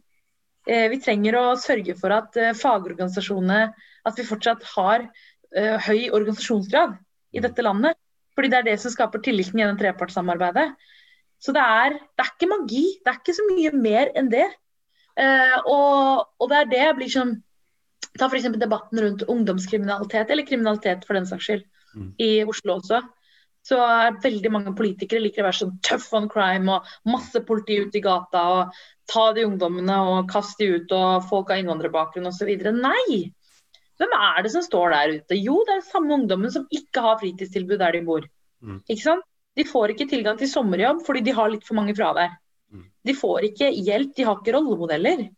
[0.64, 3.74] Eh, vi trenger å sørge for at eh, fagorganisasjonene
[4.08, 6.96] At vi fortsatt har eh, høy organisasjonsgrad
[7.36, 7.98] i dette landet.
[8.34, 10.72] Fordi det er det som skaper tilliten gjennom trepartssamarbeidet.
[11.42, 12.84] Så det er, det er ikke magi.
[13.04, 14.46] Det er ikke så mye mer enn det.
[15.70, 17.34] Og, og det er det jeg blir sånn
[18.18, 18.46] Ta f.eks.
[18.58, 22.10] debatten rundt ungdomskriminalitet, eller kriminalitet for den saks skyld, Mm.
[22.18, 23.00] i Oslo også.
[23.64, 27.78] Så er veldig mange politikere liker å være sånn tough on crime og masse politi
[27.80, 32.28] ute i gata og ta de ungdommene og kaste de ut og folk har innvandrerbakgrunn
[32.28, 32.50] osv.
[32.76, 33.22] Nei!
[34.00, 35.38] Hvem er det som står der ute?
[35.38, 38.26] Jo, det er samme ungdommen som ikke har fritidstilbud der de bor.
[38.60, 38.82] Mm.
[38.88, 39.26] Ikke sant?
[39.54, 42.34] De får ikke tilgang til sommerjobb fordi de har litt for mange fravær.
[42.74, 42.88] Mm.
[43.06, 45.28] De får ikke hjelp, de har ikke rollemodeller.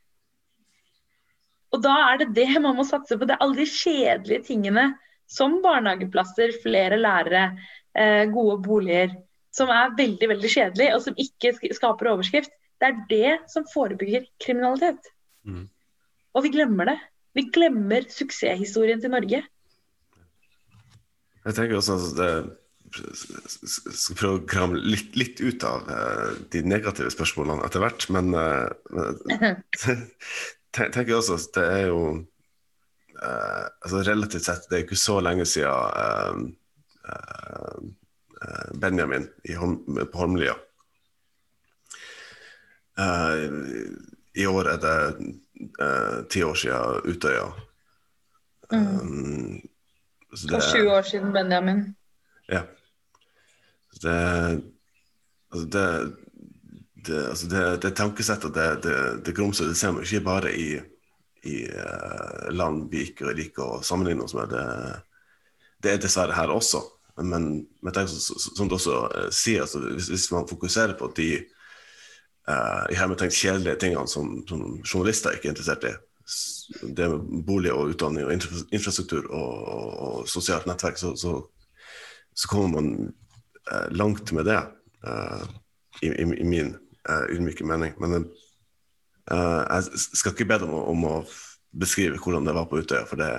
[1.74, 3.28] Og da er det det man må satse på.
[3.28, 4.86] Det er alle de kjedelige tingene
[5.28, 7.50] som barnehageplasser, flere lærere,
[8.32, 9.14] gode boliger,
[9.56, 12.52] som er veldig veldig kjedelig og som ikke skaper overskrift.
[12.76, 15.08] Det er det som forebygger kriminalitet.
[15.48, 15.64] Mm.
[16.36, 16.98] Og vi glemmer det.
[17.36, 19.42] Vi glemmer suksesshistorien til Norge.
[21.46, 22.30] Jeg tenker også at det
[22.96, 28.32] skal prøve å kramme litt, litt ut av uh, de negative spørsmålene etter hvert, men
[28.36, 29.52] uh,
[30.72, 32.00] tenker jeg også at det er jo
[33.20, 36.40] uh, altså Relativt sett, det er ikke så lenge siden eh, eh, eh,
[38.74, 39.28] Benjamin
[39.58, 40.54] Holm, på Holmlia.
[42.98, 43.50] Eh,
[44.34, 44.96] I år er det
[45.80, 47.46] eh, ti år siden Utøya.
[48.72, 49.60] Mm.
[50.34, 51.84] Så det, og 20 år siden Benjamin.
[52.48, 52.62] Ja.
[54.02, 54.16] Det,
[55.52, 55.86] altså det,
[57.06, 60.68] det, altså det, tankesettet det, det, det ser man ikke bare i
[61.46, 61.70] i
[62.50, 64.50] land vi ikke liker å sammenligne oss med.
[64.50, 64.64] Det,
[65.78, 66.80] det er dessverre her også.
[67.16, 71.08] Men, men det så, som du også uh, sier, altså, hvis, hvis, man fokuserer på
[71.16, 71.30] de
[72.48, 75.94] uh, kjedelige tingene som, som, journalister ikke er interessert i,
[76.96, 78.34] det med bolig og utdanning og
[78.74, 81.38] infrastruktur og, og, og sosialt nettverk, så, så,
[82.34, 83.14] så kommer man
[83.72, 84.60] uh, langt med det,
[86.02, 86.74] i, i, i, min
[87.30, 87.92] ydmyke mening.
[88.02, 88.24] Men
[89.30, 91.20] jeg skal ikke be deg om, om, å
[91.78, 93.30] beskrive hvordan det var på Utøya, for det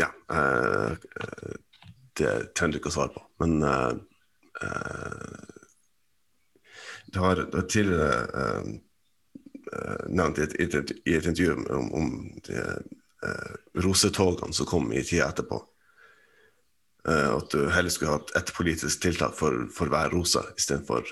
[0.00, 0.08] Ja.
[0.32, 0.96] Uh,
[2.18, 3.22] det trenger du ikke å svare på.
[3.42, 3.94] Men uh,
[7.12, 8.82] du har, det har tidligere
[10.08, 12.10] nevnt i et, i, et, i et, intervju om, om
[12.46, 12.62] de
[13.82, 15.58] rosetogene som kom i tida etterpå.
[17.06, 21.10] at du heller skulle hatt ett politisk tiltak for, for hver rose istedenfor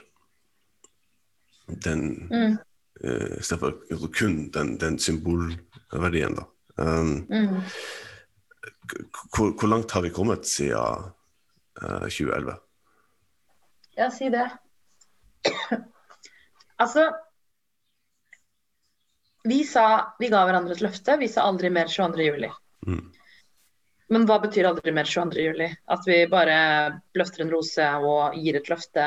[1.85, 2.57] den mm
[3.03, 6.35] uh, istedenfor kun den, den symbolverdien.
[6.35, 6.45] da.
[6.77, 7.61] Um, mm.
[8.93, 11.11] Hvor, hvor, langt har vi kommet siden
[11.83, 12.57] uh, 2011?
[13.97, 14.49] Ja, si det.
[16.83, 17.11] altså
[19.45, 21.19] Vi sa Vi ga hverandre et løfte.
[21.21, 22.25] Vi sa aldri mer 22.
[22.27, 22.51] juli.
[22.87, 23.05] Mm.
[24.15, 25.45] Men hva betyr aldri mer 22.
[25.45, 25.69] juli?
[25.91, 26.57] At vi bare
[27.17, 29.07] løfter en rose og gir et løfte?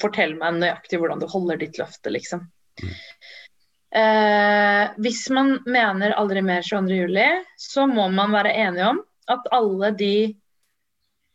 [0.00, 2.46] Fortell meg nøyaktig hvordan du holder ditt løfte, liksom.
[3.96, 9.00] Eh, hvis man mener aldri mer 22.07, så må man være enige om
[9.32, 10.16] at alle de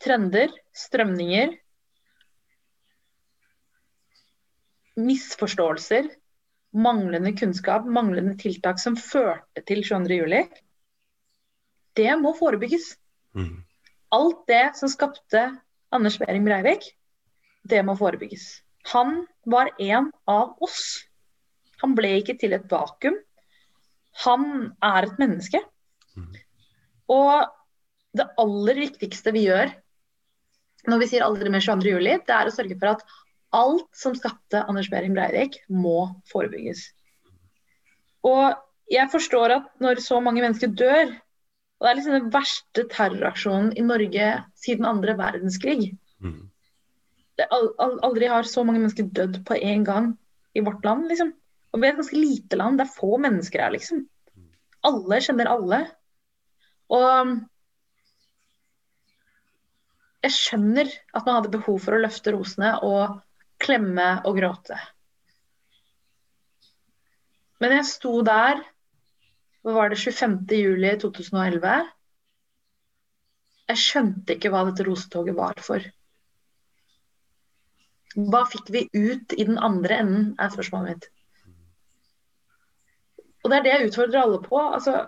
[0.01, 1.55] trender, strømninger,
[5.01, 6.09] misforståelser,
[6.71, 10.61] manglende kunnskap, manglende tiltak som førte til 22.07,
[11.97, 12.93] det må forebygges.
[13.35, 13.63] Mm.
[14.15, 15.47] Alt det som skapte
[15.91, 16.85] Anders Behring Breivik,
[17.67, 18.61] det må forebygges.
[18.93, 21.03] Han var en av oss.
[21.81, 23.17] Han ble ikke til et vakuum.
[24.25, 24.45] Han
[24.83, 25.61] er et menneske.
[26.15, 26.33] Mm.
[27.11, 27.47] Og
[28.17, 29.71] det aller viktigste vi gjør
[30.89, 31.91] når vi sier aldri mer 22.
[31.93, 33.03] juli, det er å sørge for at
[33.55, 36.87] alt som skapte Anders Behring Breivik, må forebygges.
[38.27, 38.55] Og
[38.91, 43.71] jeg forstår at når så mange mennesker dør, og det er liksom den verste terroraksjonen
[43.77, 46.41] i Norge siden andre verdenskrig mm.
[47.49, 50.11] Aldri har så mange mennesker dødd på én gang
[50.53, 51.31] i vårt land, liksom.
[51.71, 52.79] Og vi er et ganske lite land.
[52.79, 54.03] Det er få mennesker her, liksom.
[54.87, 55.81] Alle kjenner alle.
[56.91, 57.37] Og
[60.21, 63.21] jeg skjønner at man hadde behov for å løfte rosene og
[63.61, 64.77] klemme og gråte.
[67.61, 68.61] Men jeg sto der,
[69.61, 70.37] hva var det, 25.
[70.57, 71.89] juli 2011.
[73.71, 75.85] Jeg skjønte ikke hva dette rosetoget var for.
[78.17, 81.09] Hva fikk vi ut i den andre enden, er spørsmålet mitt.
[83.41, 84.59] Og det er det jeg utfordrer alle på.
[84.61, 85.05] Altså,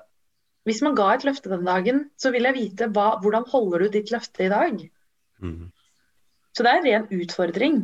[0.68, 3.96] hvis man ga et løfte den dagen, så vil jeg vite hva, hvordan holder du
[3.98, 4.84] ditt løfte i dag.
[5.44, 5.72] Mm.
[6.54, 7.82] Så det er en ren utfordring.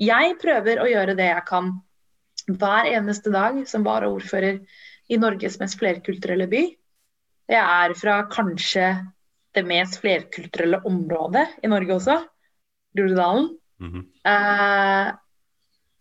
[0.00, 1.72] Jeg prøver å gjøre det jeg kan
[2.50, 4.60] hver eneste dag som varaordfører
[5.10, 6.62] i Norges mest flerkulturelle by.
[7.50, 8.92] Jeg er fra kanskje
[9.56, 12.20] det mest flerkulturelle området i Norge også,
[12.96, 13.50] Groruddalen.
[13.80, 14.04] Mm -hmm.
[14.28, 15.16] uh,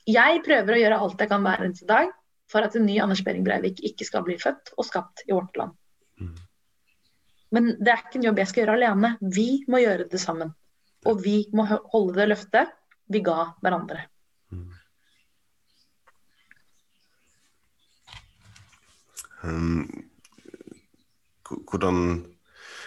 [0.06, 2.10] jeg prøver å gjøre alt jeg kan hver eneste dag
[2.50, 5.58] for at en ny Anders Behring Breivik ikke skal bli født og skapt i vårt
[5.60, 5.76] land.
[6.20, 6.36] Mm.
[7.56, 9.16] Men det er ikke en jobb jeg skal gjøre alene.
[9.22, 10.54] Vi må gjøre det sammen.
[11.10, 12.76] Og vi må holde det løftet
[13.10, 14.04] vi ga hverandre.
[14.54, 14.68] Mm.
[19.40, 20.06] Um,
[21.72, 22.26] hvordan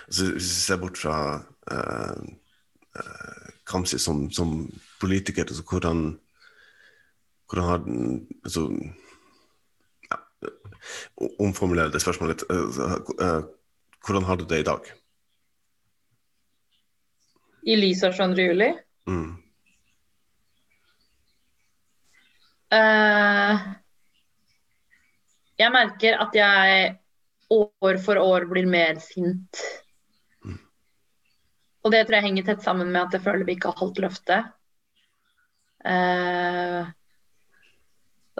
[0.06, 1.16] altså, Hvis vi ser bort fra
[1.72, 2.24] uh,
[2.98, 6.20] uh, Kamzy som, som politiker, altså, hvordan,
[7.48, 7.80] hvordan har
[8.44, 8.68] altså,
[11.38, 12.50] omformulere det spørsmålet litt.
[12.50, 13.42] Eh, eh,
[14.06, 14.88] hvordan har du det i dag?
[17.62, 18.42] I lys av 22.
[18.42, 18.72] juli?
[19.06, 19.30] Mm.
[22.72, 23.60] Uh,
[25.60, 26.88] jeg merker at jeg
[27.52, 29.60] år for år blir mer sint.
[30.42, 30.58] Mm.
[31.84, 34.00] Og det tror jeg henger tett sammen med at jeg føler vi ikke har holdt
[34.02, 34.50] løftet.
[35.84, 36.88] Uh,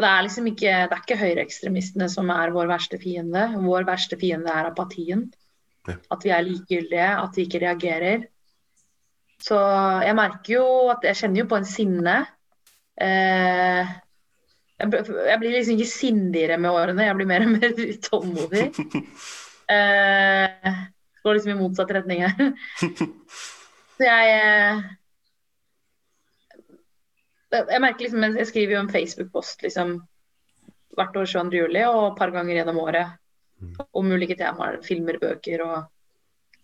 [0.01, 3.45] det er liksom ikke, det er ikke høyreekstremistene som er vår verste fiende.
[3.61, 5.27] Vår verste fiende er apatien.
[5.89, 5.99] Ja.
[6.15, 8.25] At vi er likegyldige, at vi ikke reagerer.
[9.43, 9.59] Så
[10.07, 12.17] jeg merker jo at jeg kjenner jo på en sinne.
[13.03, 13.93] Eh,
[14.81, 18.67] jeg, jeg blir liksom ikke sindigere med årene, jeg blir mer og mer utålmodig.
[19.73, 20.81] Eh,
[21.25, 22.51] går liksom i motsatt retning her.
[23.97, 24.83] Så jeg eh,
[27.53, 29.99] jeg merker liksom, jeg skriver jo en Facebook-post liksom,
[30.97, 31.59] hvert år 22.
[31.63, 33.19] juli og et par ganger gjennom året
[33.93, 34.81] om ulike temaer.
[34.85, 35.77] Filmer, bøker og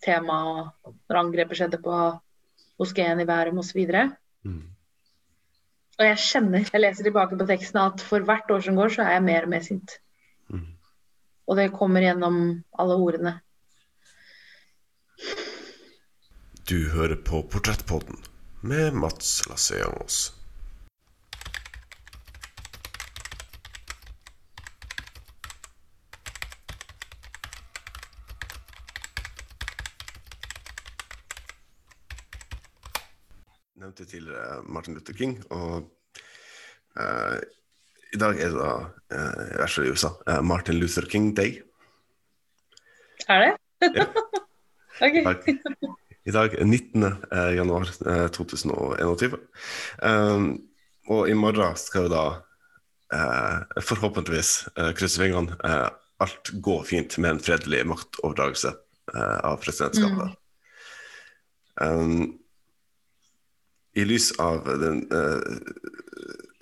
[0.03, 1.95] tema og når angrepet skjedde på
[2.79, 3.79] moskeen i Bærum osv.
[4.47, 4.61] Mm.
[5.99, 9.03] Og jeg kjenner, jeg leser tilbake på teksten at for hvert år som går, så
[9.03, 9.97] er jeg mer og mer sint.
[10.47, 10.65] Mm.
[11.49, 12.41] Og det kommer gjennom
[12.79, 13.35] alle ordene.
[16.69, 18.21] Du hører på Portrettpodden
[18.61, 20.38] med Mats Lasseangos.
[33.99, 35.89] Nevnte tidligere Martin Luther King, og
[36.99, 37.37] uh,
[38.13, 38.73] i dag er det da,
[39.13, 41.61] uh, i hvert i USA, uh, Martin Luther King Day.
[43.27, 43.91] Er det?
[43.95, 44.05] Ja.
[44.99, 45.15] Ok.
[45.15, 45.45] I dag,
[46.27, 47.03] I dag er 19.
[47.31, 49.37] eh, januar eh, 2021.
[50.03, 50.49] Um,
[51.07, 52.23] og i morgen skal jo da
[53.15, 55.87] eh, forhåpentligvis eh, krysse fingrene eh,
[56.19, 58.73] alt gå fint med en fredelig maktoverdragelse
[59.15, 60.35] eh, av presidentskapet.
[61.79, 62.35] Um,
[63.97, 65.57] I lys av den uh,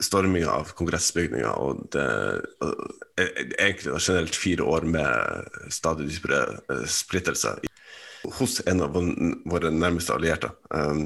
[0.03, 2.05] storminga av kongressbygninga og det
[2.61, 7.71] eh, egentlig generelt fire år med stadig dypere eh, splittelse i-
[8.37, 8.93] hos en av
[9.47, 10.49] våre nærmeste allierte.
[10.69, 11.03] Um,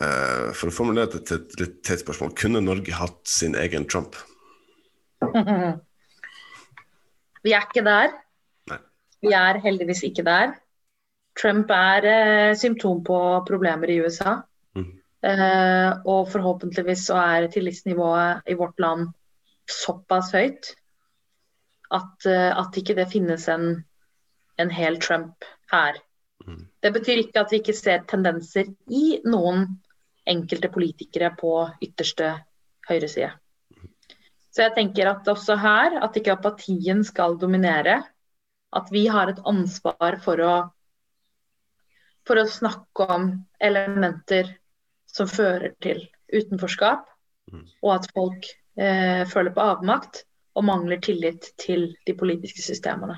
[0.00, 3.86] uh, for å formulere det til et litt teit spørsmål, kunne Norge hatt sin egen
[3.86, 4.16] Trump?
[7.42, 8.16] Vi er ikke der.
[8.70, 8.80] Nei.
[9.22, 10.56] Vi er heldigvis ikke der.
[11.40, 13.18] Trump er eh, symptom på
[13.48, 14.36] problemer i USA.
[14.76, 14.90] Mm.
[15.22, 19.10] Eh, og forhåpentligvis så er tillitsnivået i vårt land
[19.70, 20.74] såpass høyt
[21.92, 23.84] at, eh, at ikke det finnes en,
[24.60, 26.00] en hel Trump her.
[26.46, 26.66] Mm.
[26.82, 29.68] Det betyr ikke at vi ikke ser tendenser i noen
[30.28, 32.34] enkelte politikere på ytterste
[32.88, 33.32] høyreside.
[34.52, 38.02] Så jeg tenker at også her, at ikke apatien skal dominere.
[38.72, 40.52] At vi har et ansvar for å,
[42.28, 44.52] for å snakke om elementer
[45.10, 47.08] som fører til utenforskap,
[47.52, 47.64] Mm.
[47.82, 48.46] og at folk
[48.78, 50.20] eh, føler på avmakt
[50.54, 53.16] og mangler tillit til de politiske systemene.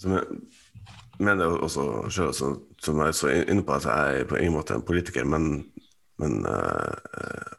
[0.00, 0.24] Som jeg
[1.20, 2.48] mener også selv, så,
[2.80, 5.70] som jeg så inne på, at jeg er på ingen måte en politiker, men,
[6.18, 7.52] men eh,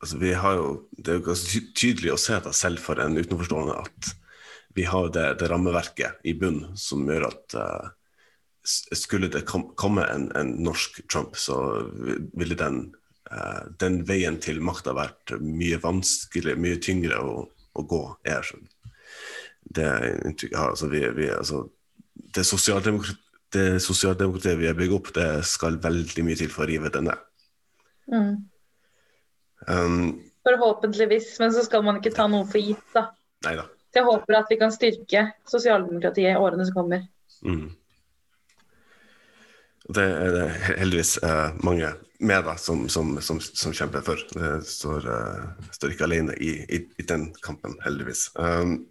[0.00, 3.16] altså vi har jo, Det er jo ganske tydelig å se det selv for en
[3.20, 4.14] utenforstående at
[4.74, 7.92] vi har det, det rammeverket i bunn som gjør at s-
[8.64, 11.58] skulle det komme en, en norsk Trump, så
[12.32, 12.86] ville den,
[13.30, 18.02] uh, den veien til makta vært mye vanskeligere, mye tyngre å, å gå.
[18.24, 18.58] Er, så
[19.74, 19.90] det
[20.24, 20.72] inntrykk jeg har.
[20.74, 21.64] Altså, vi, vi, altså,
[22.34, 23.20] det, sosialdemokratiet,
[23.54, 27.04] det sosialdemokratiet vi har bygd opp, det skal veldig mye til for å rive det
[27.06, 27.30] ned.
[29.68, 30.00] Um,
[30.44, 33.08] Forhåpentligvis, men så skal man ikke ta noe for gitt, da.
[33.46, 33.68] Neida.
[33.92, 37.06] Så jeg håper at vi kan styrke sosialdemokratiet i årene som kommer.
[37.46, 37.68] Mm.
[39.84, 40.48] Det er det
[40.80, 41.90] heldigvis eh, mange
[42.24, 44.20] med da, som, som, som, som kjemper for.
[44.32, 48.30] Det står, uh, står ikke alene i, i, i den kampen, heldigvis.
[48.38, 48.86] Um,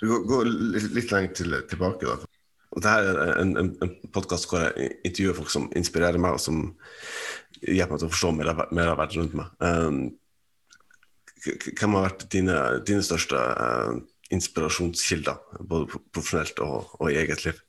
[0.00, 0.50] vi går, går
[0.96, 2.08] litt, lenger til, tilbake.
[2.08, 2.16] da.
[2.74, 6.42] Og Dette er en, en, en podkast hvor jeg intervjuer folk som inspirerer meg, og
[6.42, 6.64] som
[7.62, 9.52] hjelper meg til å forstå mer av, mer av verden rundt meg.
[9.62, 10.02] Um,
[11.44, 13.94] hvem har vært dine, dine største uh,
[14.34, 17.62] inspirasjonskilder, både profesjonelt og, og i eget liv?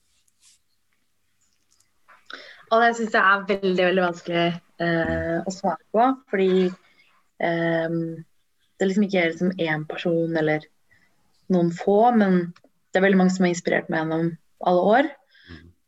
[2.76, 4.46] Og det syns jeg er veldig veldig vanskelig
[4.84, 6.08] eh, å svare på.
[6.32, 8.00] Fordi eh,
[8.76, 10.66] det liksom ikke liksom én person eller
[11.54, 12.50] noen få, men
[12.92, 14.34] det er veldig mange som har inspirert meg gjennom
[14.68, 15.10] alle år.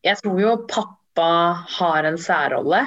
[0.06, 1.30] Jeg tror jo pappa
[1.78, 2.82] har en særrolle.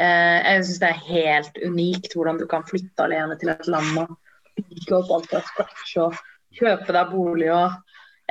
[0.00, 4.04] Eh, jeg syns det er helt unikt hvordan du kan flytte alene til et land
[4.06, 4.14] og
[4.56, 6.20] bygge opp alt fra scratch og
[6.56, 7.76] kjøpe deg bolig og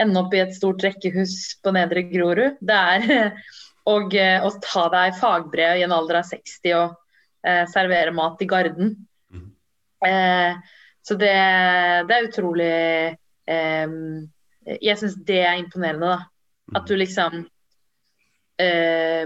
[0.01, 2.57] ende opp i et stort rekkehus på Nedre Grorud.
[2.61, 3.36] Det er
[3.89, 6.97] og eh, å ta deg fagbrev i en alder av 60 og
[7.47, 8.93] eh, servere mat i Garden.
[9.34, 9.47] Mm.
[10.07, 11.34] Eh, så det,
[12.07, 12.73] det er utrolig
[13.49, 13.93] eh,
[14.77, 16.77] Jeg syns det er imponerende, da.
[16.77, 17.41] At du liksom
[18.61, 19.23] eh,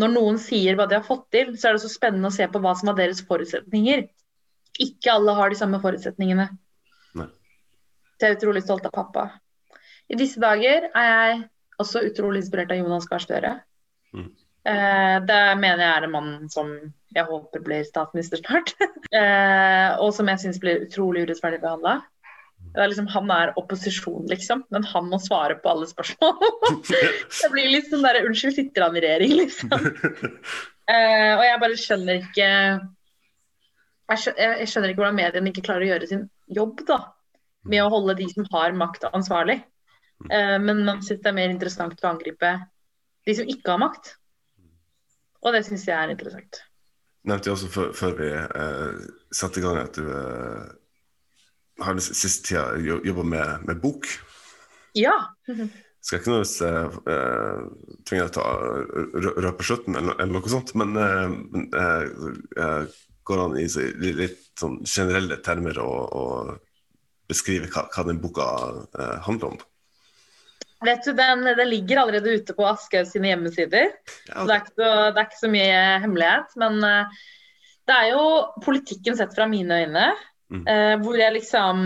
[0.00, 2.48] Når noen sier hva de har fått til, så er det så spennende å se
[2.48, 4.06] på hva som er deres forutsetninger.
[4.80, 6.48] Ikke alle har de samme forutsetningene.
[7.18, 7.28] Nei.
[8.16, 9.24] Så jeg er utrolig stolt av pappa.
[10.08, 11.40] I disse dager er jeg
[11.82, 13.50] også utrolig inspirert av Jonas Gahr Støre.
[14.14, 14.28] Mm.
[14.68, 16.70] Eh, det mener jeg er en mann som
[17.14, 18.74] jeg håper blir statsminister snart.
[19.20, 22.00] eh, og som jeg syns blir utrolig urettferdig behandla.
[22.78, 26.34] Liksom, han er opposisjon, liksom, men han må svare på alle spørsmål.
[26.90, 29.72] det blir litt sånn derre Unnskyld, sitter han i regjering, liksom?
[30.88, 32.44] Eh, og jeg bare skjønner ikke
[34.08, 36.22] jeg skjønner, ikke hvordan mediene ikke klarer å gjøre sin
[36.56, 36.96] jobb da,
[37.68, 39.58] med å holde de som har makt, ansvarlig.
[40.32, 42.54] Eh, men man syns det er mer interessant å angripe
[43.28, 44.14] de som ikke har makt.
[45.44, 46.62] Og det syns jeg er interessant.
[47.28, 49.02] Nevnte jeg også før, før vi eh,
[49.34, 50.70] satte i gang at du eh,
[51.84, 54.08] har den siste tida jobba med, med, bok.
[54.98, 55.14] Ja.
[56.00, 57.68] Skal ikke nødvendigvis uh,
[58.06, 62.82] tvinge deg til å røpe slutten, eller, eller, noe sånt, men uh,
[63.28, 63.66] går an i
[64.16, 65.86] litt sånn generelle termer å
[67.30, 68.48] beskrive hva, hva, den boka
[69.26, 69.60] handler om?
[70.84, 73.90] Vet du, den, den, ligger allerede ute på Aschehoug sine hjemmesider.
[74.28, 74.46] Ja, okay.
[74.46, 76.56] det, er så, det, er ikke så, mye hemmelighet.
[76.62, 77.20] Men uh,
[77.88, 78.24] det er jo
[78.62, 80.08] politikken sett fra mine øyne.
[80.48, 80.62] Mm.
[80.68, 81.80] Uh, hvor jeg liksom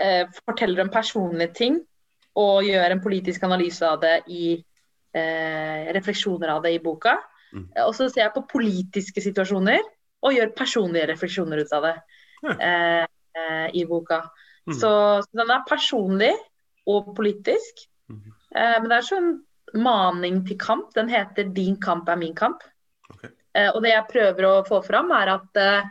[0.00, 1.80] uh, forteller om personlige ting
[2.40, 4.56] og gjør en politisk analyse av det i
[5.12, 7.18] refleksjoner av det i boka.
[7.52, 7.66] Mm.
[7.84, 9.82] og så ser jeg på politiske situasjoner
[10.24, 11.90] og gjør personlige refleksjoner ut av det
[12.48, 13.02] ja.
[13.76, 14.22] i boka.
[14.64, 14.72] Mm.
[14.72, 16.30] Så, så den er personlig
[16.88, 17.84] og politisk.
[18.54, 19.32] Eh, men det er sånn
[19.82, 20.92] maning til kamp.
[20.96, 22.64] Den heter 'Din kamp er min kamp'.
[23.14, 23.30] Okay.
[23.54, 25.82] Eh, og det jeg prøver å få fram, er at, eh,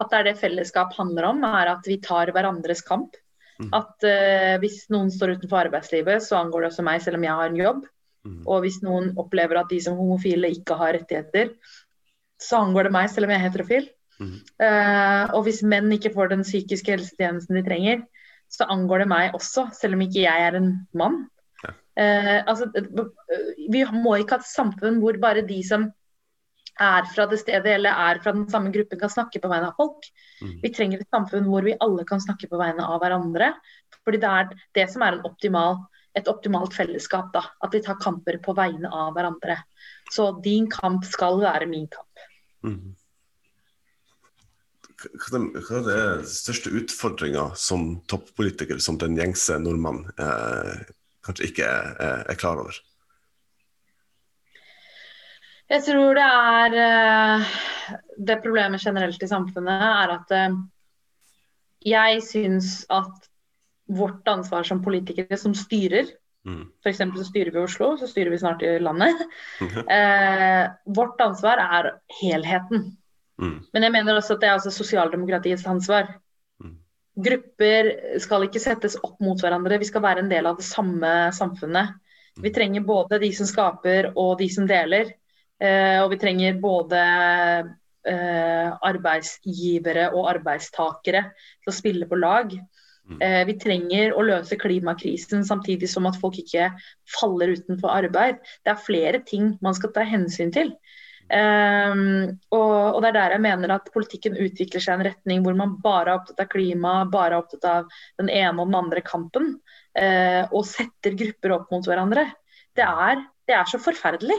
[0.00, 1.44] at, det er det fellesskap handler om.
[1.44, 3.14] Er at vi tar hverandres kamp.
[3.60, 3.70] Mm.
[3.74, 7.48] At hvis noen står utenfor arbeidslivet, så angår det også meg, selv om jeg har
[7.48, 7.86] en jobb.
[8.24, 8.46] Mm.
[8.46, 11.50] Og hvis noen opplever at de som homofile ikke har rettigheter,
[12.38, 13.88] så angår det meg, selv om jeg er heterofil.
[14.20, 14.38] Mm.
[15.34, 18.06] Og hvis menn ikke får den psykiske helsetjenesten de trenger,
[18.46, 21.26] så angår det meg også, selv om ikke jeg er en mann.
[21.98, 22.68] Eh, altså,
[23.70, 25.88] vi må ikke ha et samfunn hvor bare de som
[26.78, 29.78] er fra det stedet eller er fra den samme gruppen, kan snakke på vegne av
[29.78, 30.06] folk.
[30.42, 30.52] Mm.
[30.62, 33.52] Vi trenger et samfunn hvor vi alle kan snakke på vegne av hverandre.
[34.06, 35.82] Fordi det er det som er optimal,
[36.16, 37.32] et optimalt fellesskap.
[37.34, 37.42] Da.
[37.64, 39.58] At vi tar kamper på vegne av hverandre.
[40.14, 42.24] Så din kamp skal være min kamp.
[42.62, 42.94] Mm.
[44.98, 50.88] Hva er den største utfordringa som toppolitiker, som den gjengse nordmann, eh,
[51.28, 52.76] kanskje ikke er, er klar over?
[55.68, 57.56] Jeg tror det er eh,
[58.16, 60.60] Det problemet generelt i samfunnet er at eh,
[61.88, 63.28] jeg syns at
[63.88, 66.08] vårt ansvar som politikere som styrer
[66.48, 66.64] mm.
[66.84, 67.02] F.eks.
[67.16, 69.20] så styrer vi Oslo, så styrer vi snart i landet.
[69.96, 72.90] eh, vårt ansvar er helheten.
[73.40, 73.60] Mm.
[73.72, 76.10] Men jeg mener også at det er altså sosialdemokratiets ansvar
[77.18, 77.90] grupper
[78.22, 81.96] skal ikke settes opp mot hverandre, vi skal være en del av det samme samfunnet.
[82.38, 85.10] Vi trenger både de som skaper og de som deler.
[85.58, 86.98] Eh, og vi trenger både
[88.06, 92.54] eh, arbeidsgivere og arbeidstakere til å spille på lag.
[93.08, 93.18] Mm.
[93.24, 96.70] Eh, vi trenger å løse klimakrisen samtidig som at folk ikke
[97.18, 98.38] faller utenfor arbeid.
[98.62, 100.74] Det er flere ting man skal ta hensyn til.
[101.28, 105.42] Um, og, og, det er der jeg mener at politikken utvikler seg i en retning
[105.44, 108.78] hvor man bare er opptatt av klima, bare er opptatt av den ene og den
[108.78, 109.50] andre kampen,
[110.00, 112.24] uh, og setter grupper opp mot hverandre.
[112.78, 114.38] Det er, det er så forferdelig.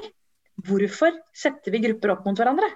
[0.66, 2.72] Hvorfor setter vi grupper opp mot hverandre?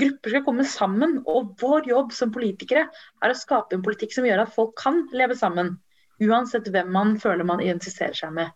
[0.00, 4.26] Grupper skal komme sammen, og vår jobb som politikere er å skape en politikk som
[4.26, 5.76] gjør at folk kan leve sammen,
[6.22, 8.50] uansett hvem man føler man identifiserer seg med.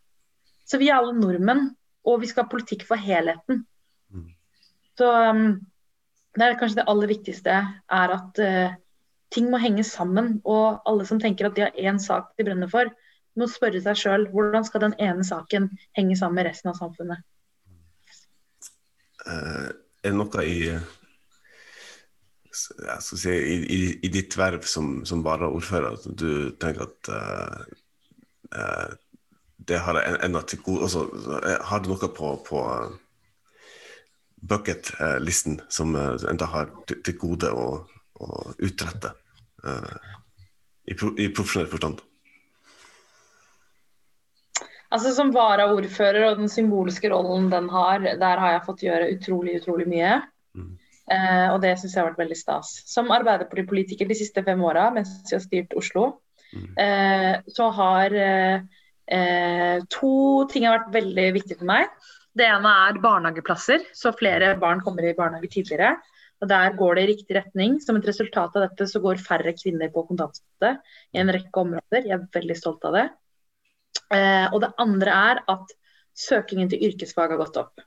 [0.67, 1.71] Så vi er alle nordmenn,
[2.05, 3.65] og vi skal ha politikk for helheten.
[4.99, 5.61] Så um,
[6.35, 8.75] det er kanskje det aller viktigste er at uh,
[9.35, 10.39] ting må henge sammen.
[10.45, 12.91] Og alle som tenker at de har én sak de brenner for,
[13.35, 17.25] må spørre seg sjøl hvordan skal den ene saken henge sammen med resten av samfunnet.
[19.25, 19.73] Uh,
[20.05, 20.59] er det noe i,
[22.53, 28.93] si, i, i, i ditt verv som, som varaordfører at du tenker at uh,
[29.65, 31.07] det har en til gode altså,
[31.65, 32.61] Har du noe på, på
[34.51, 37.69] bucket-listen som uh, eh, enda har til gode å,
[38.21, 38.29] å
[38.59, 39.15] utrette
[39.65, 39.95] uh,
[40.85, 42.03] i, pro, i profesjonell forstand?
[44.95, 49.59] Altså Som varaordfører og den symbolske rollen den har, der har jeg fått gjøre utrolig,
[49.63, 50.21] utrolig mye.
[50.55, 50.75] Mm.
[51.13, 52.71] Eh, og det syns jeg har vært veldig stas.
[52.89, 56.07] Som Arbeiderpartipolitiker de siste fem åra mens jeg har styrt Oslo,
[56.55, 56.69] mm.
[56.81, 58.65] eh, så har eh,
[59.19, 60.15] eh to
[60.53, 61.91] ting har vært veldig viktige for meg.
[62.35, 65.95] Det ene er barnehageplasser, så flere barn kommer i barnehage tidligere.
[66.43, 67.79] Og Der går det i riktig retning.
[67.81, 70.75] Som et resultat av dette så går færre kvinner på kontantstøtte
[71.15, 72.05] i en rekke områder.
[72.05, 73.07] Jeg er veldig stolt av det.
[74.13, 75.75] Eh, og det andre er at
[76.15, 77.87] søkingen til yrkesfag har gått opp.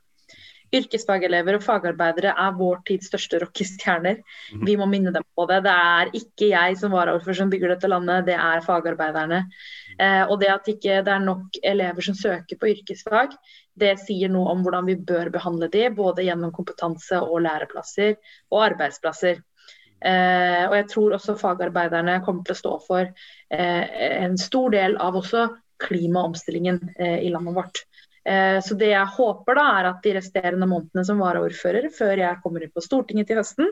[0.74, 4.20] Yrkesfagelever og fagarbeidere er vår tids største rockestjerner.
[4.52, 4.66] Mhm.
[4.66, 5.62] Vi må minne dem på det.
[5.64, 9.44] Det er ikke jeg som varaordfører som bygger dette landet, det er fagarbeiderne.
[9.98, 13.32] Eh, og det at ikke det er nok elever som søker på yrkesfag,
[13.78, 18.16] det sier noe om hvordan vi bør behandle de, både gjennom kompetanse og læreplasser
[18.50, 19.40] og arbeidsplasser.
[19.98, 23.08] Eh, og jeg tror også fagarbeiderne kommer til å stå for
[23.50, 23.84] eh,
[24.22, 25.48] en stor del av også
[25.82, 27.82] klimaomstillingen eh, i landet vårt.
[28.28, 32.40] Eh, Så det jeg håper da er at de resterende månedene som varaordfører, før jeg
[32.42, 33.70] kommer inn på Stortinget til høsten,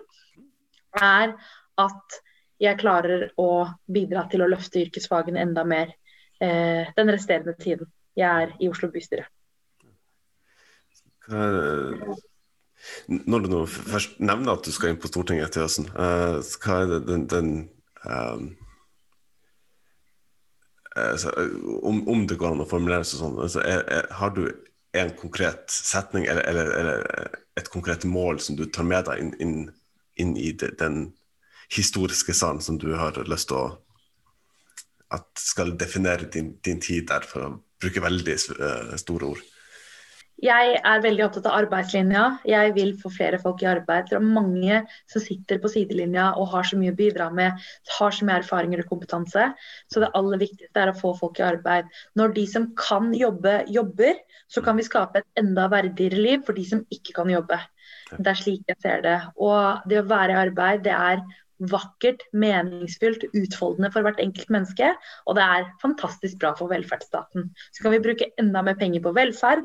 [0.96, 1.34] er
[1.82, 2.20] at
[2.62, 5.90] jeg klarer å bidra til å løfte yrkesfagene enda mer
[6.40, 9.26] eh, den resterende tiden jeg er i Oslo bystyre.
[11.28, 12.16] Er-
[13.08, 16.80] Når du nå først nevner at du skal inn på Stortinget til høsten, eh, hva
[16.82, 17.48] er det den, den
[18.06, 18.44] ehm,
[20.96, 24.08] eh, så, eh, om, om det går an å formulere seg sånn, altså, er, er,
[24.18, 24.46] har du
[24.96, 29.32] en konkret setning eller, eller, eller et konkret mål som du tar med deg inn,
[29.42, 29.56] inn,
[30.16, 31.10] inn i de, den
[31.72, 33.66] historiske salen som du har lyst til å
[35.14, 37.50] at skal definere din, din tid der, for å
[37.82, 39.44] bruke veldig uh, store ord?
[40.44, 42.24] Jeg er veldig opptatt av arbeidslinja.
[42.44, 44.10] Jeg vil få flere folk i arbeid.
[44.10, 47.56] Det er mange som sitter på sidelinja og har så mye å bidra med,
[47.96, 49.46] har så mye erfaringer og kompetanse.
[49.88, 51.88] Så det aller viktigste er å få folk i arbeid.
[52.20, 54.20] Når de som kan jobbe, jobber,
[54.52, 57.58] så kan vi skape et enda verdigere liv for de som ikke kan jobbe.
[58.12, 59.16] Det er slik jeg ser det.
[59.40, 61.24] Og det å være i arbeid, det er
[61.72, 64.90] vakkert, meningsfylt, utfoldende for hvert enkelt menneske.
[65.26, 67.48] Og det er fantastisk bra for velferdsstaten.
[67.72, 69.64] Så kan vi bruke enda mer penger på velferd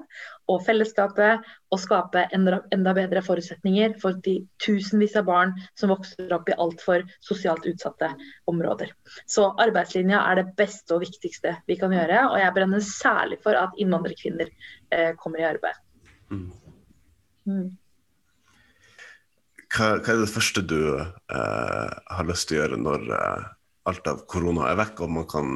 [0.51, 6.49] og fellesskapet og skape enda, bedre forutsetninger for de tusenvis av barn som vokser opp
[6.51, 8.11] i altfor sosialt utsatte
[8.51, 8.91] områder.
[9.29, 13.57] Så arbeidslinja er det beste og viktigste vi kan gjøre, og jeg brenner særlig for
[13.59, 14.51] at innvandrerkvinner
[14.91, 15.85] eh, kommer i arbeid.
[16.31, 16.51] Mm.
[19.72, 19.78] Mm.
[19.78, 23.49] Hva, hva er det første du eh, har lyst til å gjøre når eh,
[23.88, 25.55] alt av korona er vekk og man kan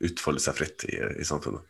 [0.00, 1.66] utfolde seg fritt i, i samfunnet?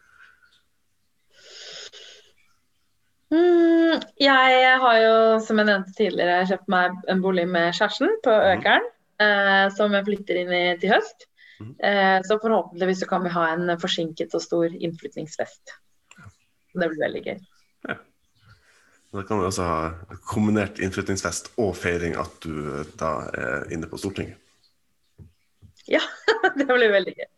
[3.30, 5.16] Mm, jeg har jo,
[5.46, 8.86] som jeg nevnte tidligere, kjøpt meg en bolig med kjæresten på Økeren.
[9.20, 11.26] Eh, som jeg flytter inn i til høst.
[11.60, 11.72] Mm.
[11.84, 15.74] Eh, så forhåpentligvis så kan vi ha en forsinket og stor innflytningsfest.
[16.72, 17.42] Det blir veldig gøy.
[19.10, 23.88] Da kan du altså ha kombinert innflyttingsfest og feiring at du eh, da er inne
[23.90, 24.38] på Stortinget.
[25.90, 26.02] Ja,
[26.58, 27.30] det blir veldig gøy.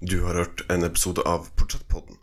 [0.00, 2.16] Du har hørt en episode av Portrettpodden.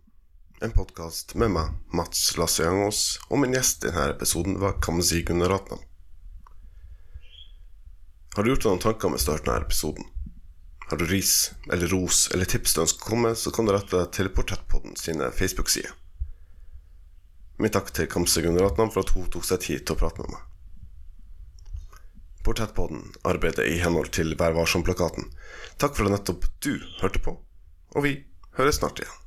[0.63, 5.84] En podkast med meg, Mats Lasse-Jangås, og min gjest i denne episoden var Kamzy Gunaratnam.
[8.36, 10.07] Har du gjort deg noen tanker med starten av episoden?
[10.89, 13.93] Har du ris eller ros eller tips du ønsker å komme så kan du rette
[13.99, 15.93] deg til Portrettpodden sine Facebook-sider.
[17.58, 20.36] Min takk til Kamzy Gunaratnam for at hun tok seg tid til å prate med
[20.36, 20.43] meg.
[22.45, 25.32] Portrettpodden arbeider i henhold til Vær varsom-plakaten.
[25.82, 27.34] Takk for at nettopp du hørte på,
[27.95, 28.18] og vi
[28.60, 29.25] høres snart igjen.